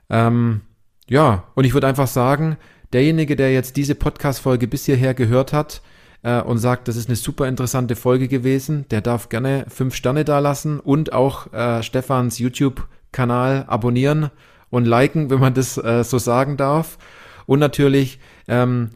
[0.10, 0.62] Ähm,
[1.10, 2.58] ja, und ich würde einfach sagen,
[2.94, 5.82] derjenige, der jetzt diese Podcast-Folge bis hierher gehört hat
[6.24, 10.24] äh, und sagt, das ist eine super interessante Folge gewesen, der darf gerne fünf Sterne
[10.24, 14.32] da lassen und auch äh, Stefans YouTube-Kanal abonnieren
[14.70, 16.98] und liken, wenn man das äh, so sagen darf.
[17.46, 18.92] Und natürlich, ähm,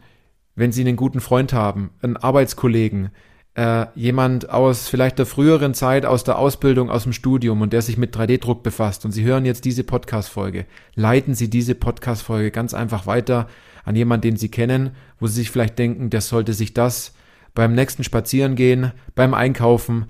[0.56, 3.12] wenn Sie einen guten Freund haben, einen Arbeitskollegen,
[3.56, 7.82] äh, jemand aus vielleicht der früheren Zeit, aus der Ausbildung, aus dem Studium und der
[7.82, 12.74] sich mit 3D-Druck befasst und Sie hören jetzt diese Podcast-Folge, leiten Sie diese Podcast-Folge ganz
[12.74, 13.48] einfach weiter
[13.86, 17.14] an jemanden, den Sie kennen, wo Sie sich vielleicht denken, der sollte sich das
[17.54, 20.08] beim nächsten Spazierengehen, beim Einkaufen,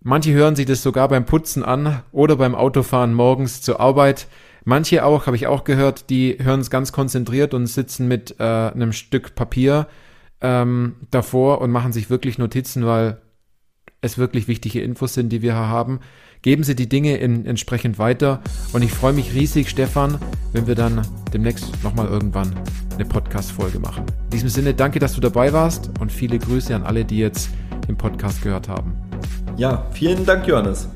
[0.00, 4.26] manche hören sich das sogar beim Putzen an oder beim Autofahren morgens zur Arbeit.
[4.64, 8.42] Manche auch, habe ich auch gehört, die hören es ganz konzentriert und sitzen mit äh,
[8.42, 9.88] einem Stück Papier
[10.40, 13.20] ähm, davor und machen sich wirklich Notizen, weil
[14.00, 16.00] es wirklich wichtige Infos sind, die wir hier haben.
[16.42, 18.42] Geben Sie die Dinge in, entsprechend weiter
[18.72, 20.18] und ich freue mich riesig, Stefan,
[20.52, 22.52] wenn wir dann demnächst nochmal irgendwann
[22.94, 24.06] eine Podcast-Folge machen.
[24.24, 27.50] In diesem Sinne, danke, dass du dabei warst und viele Grüße an alle, die jetzt
[27.86, 28.94] den Podcast gehört haben.
[29.56, 30.88] Ja, vielen Dank, Johannes.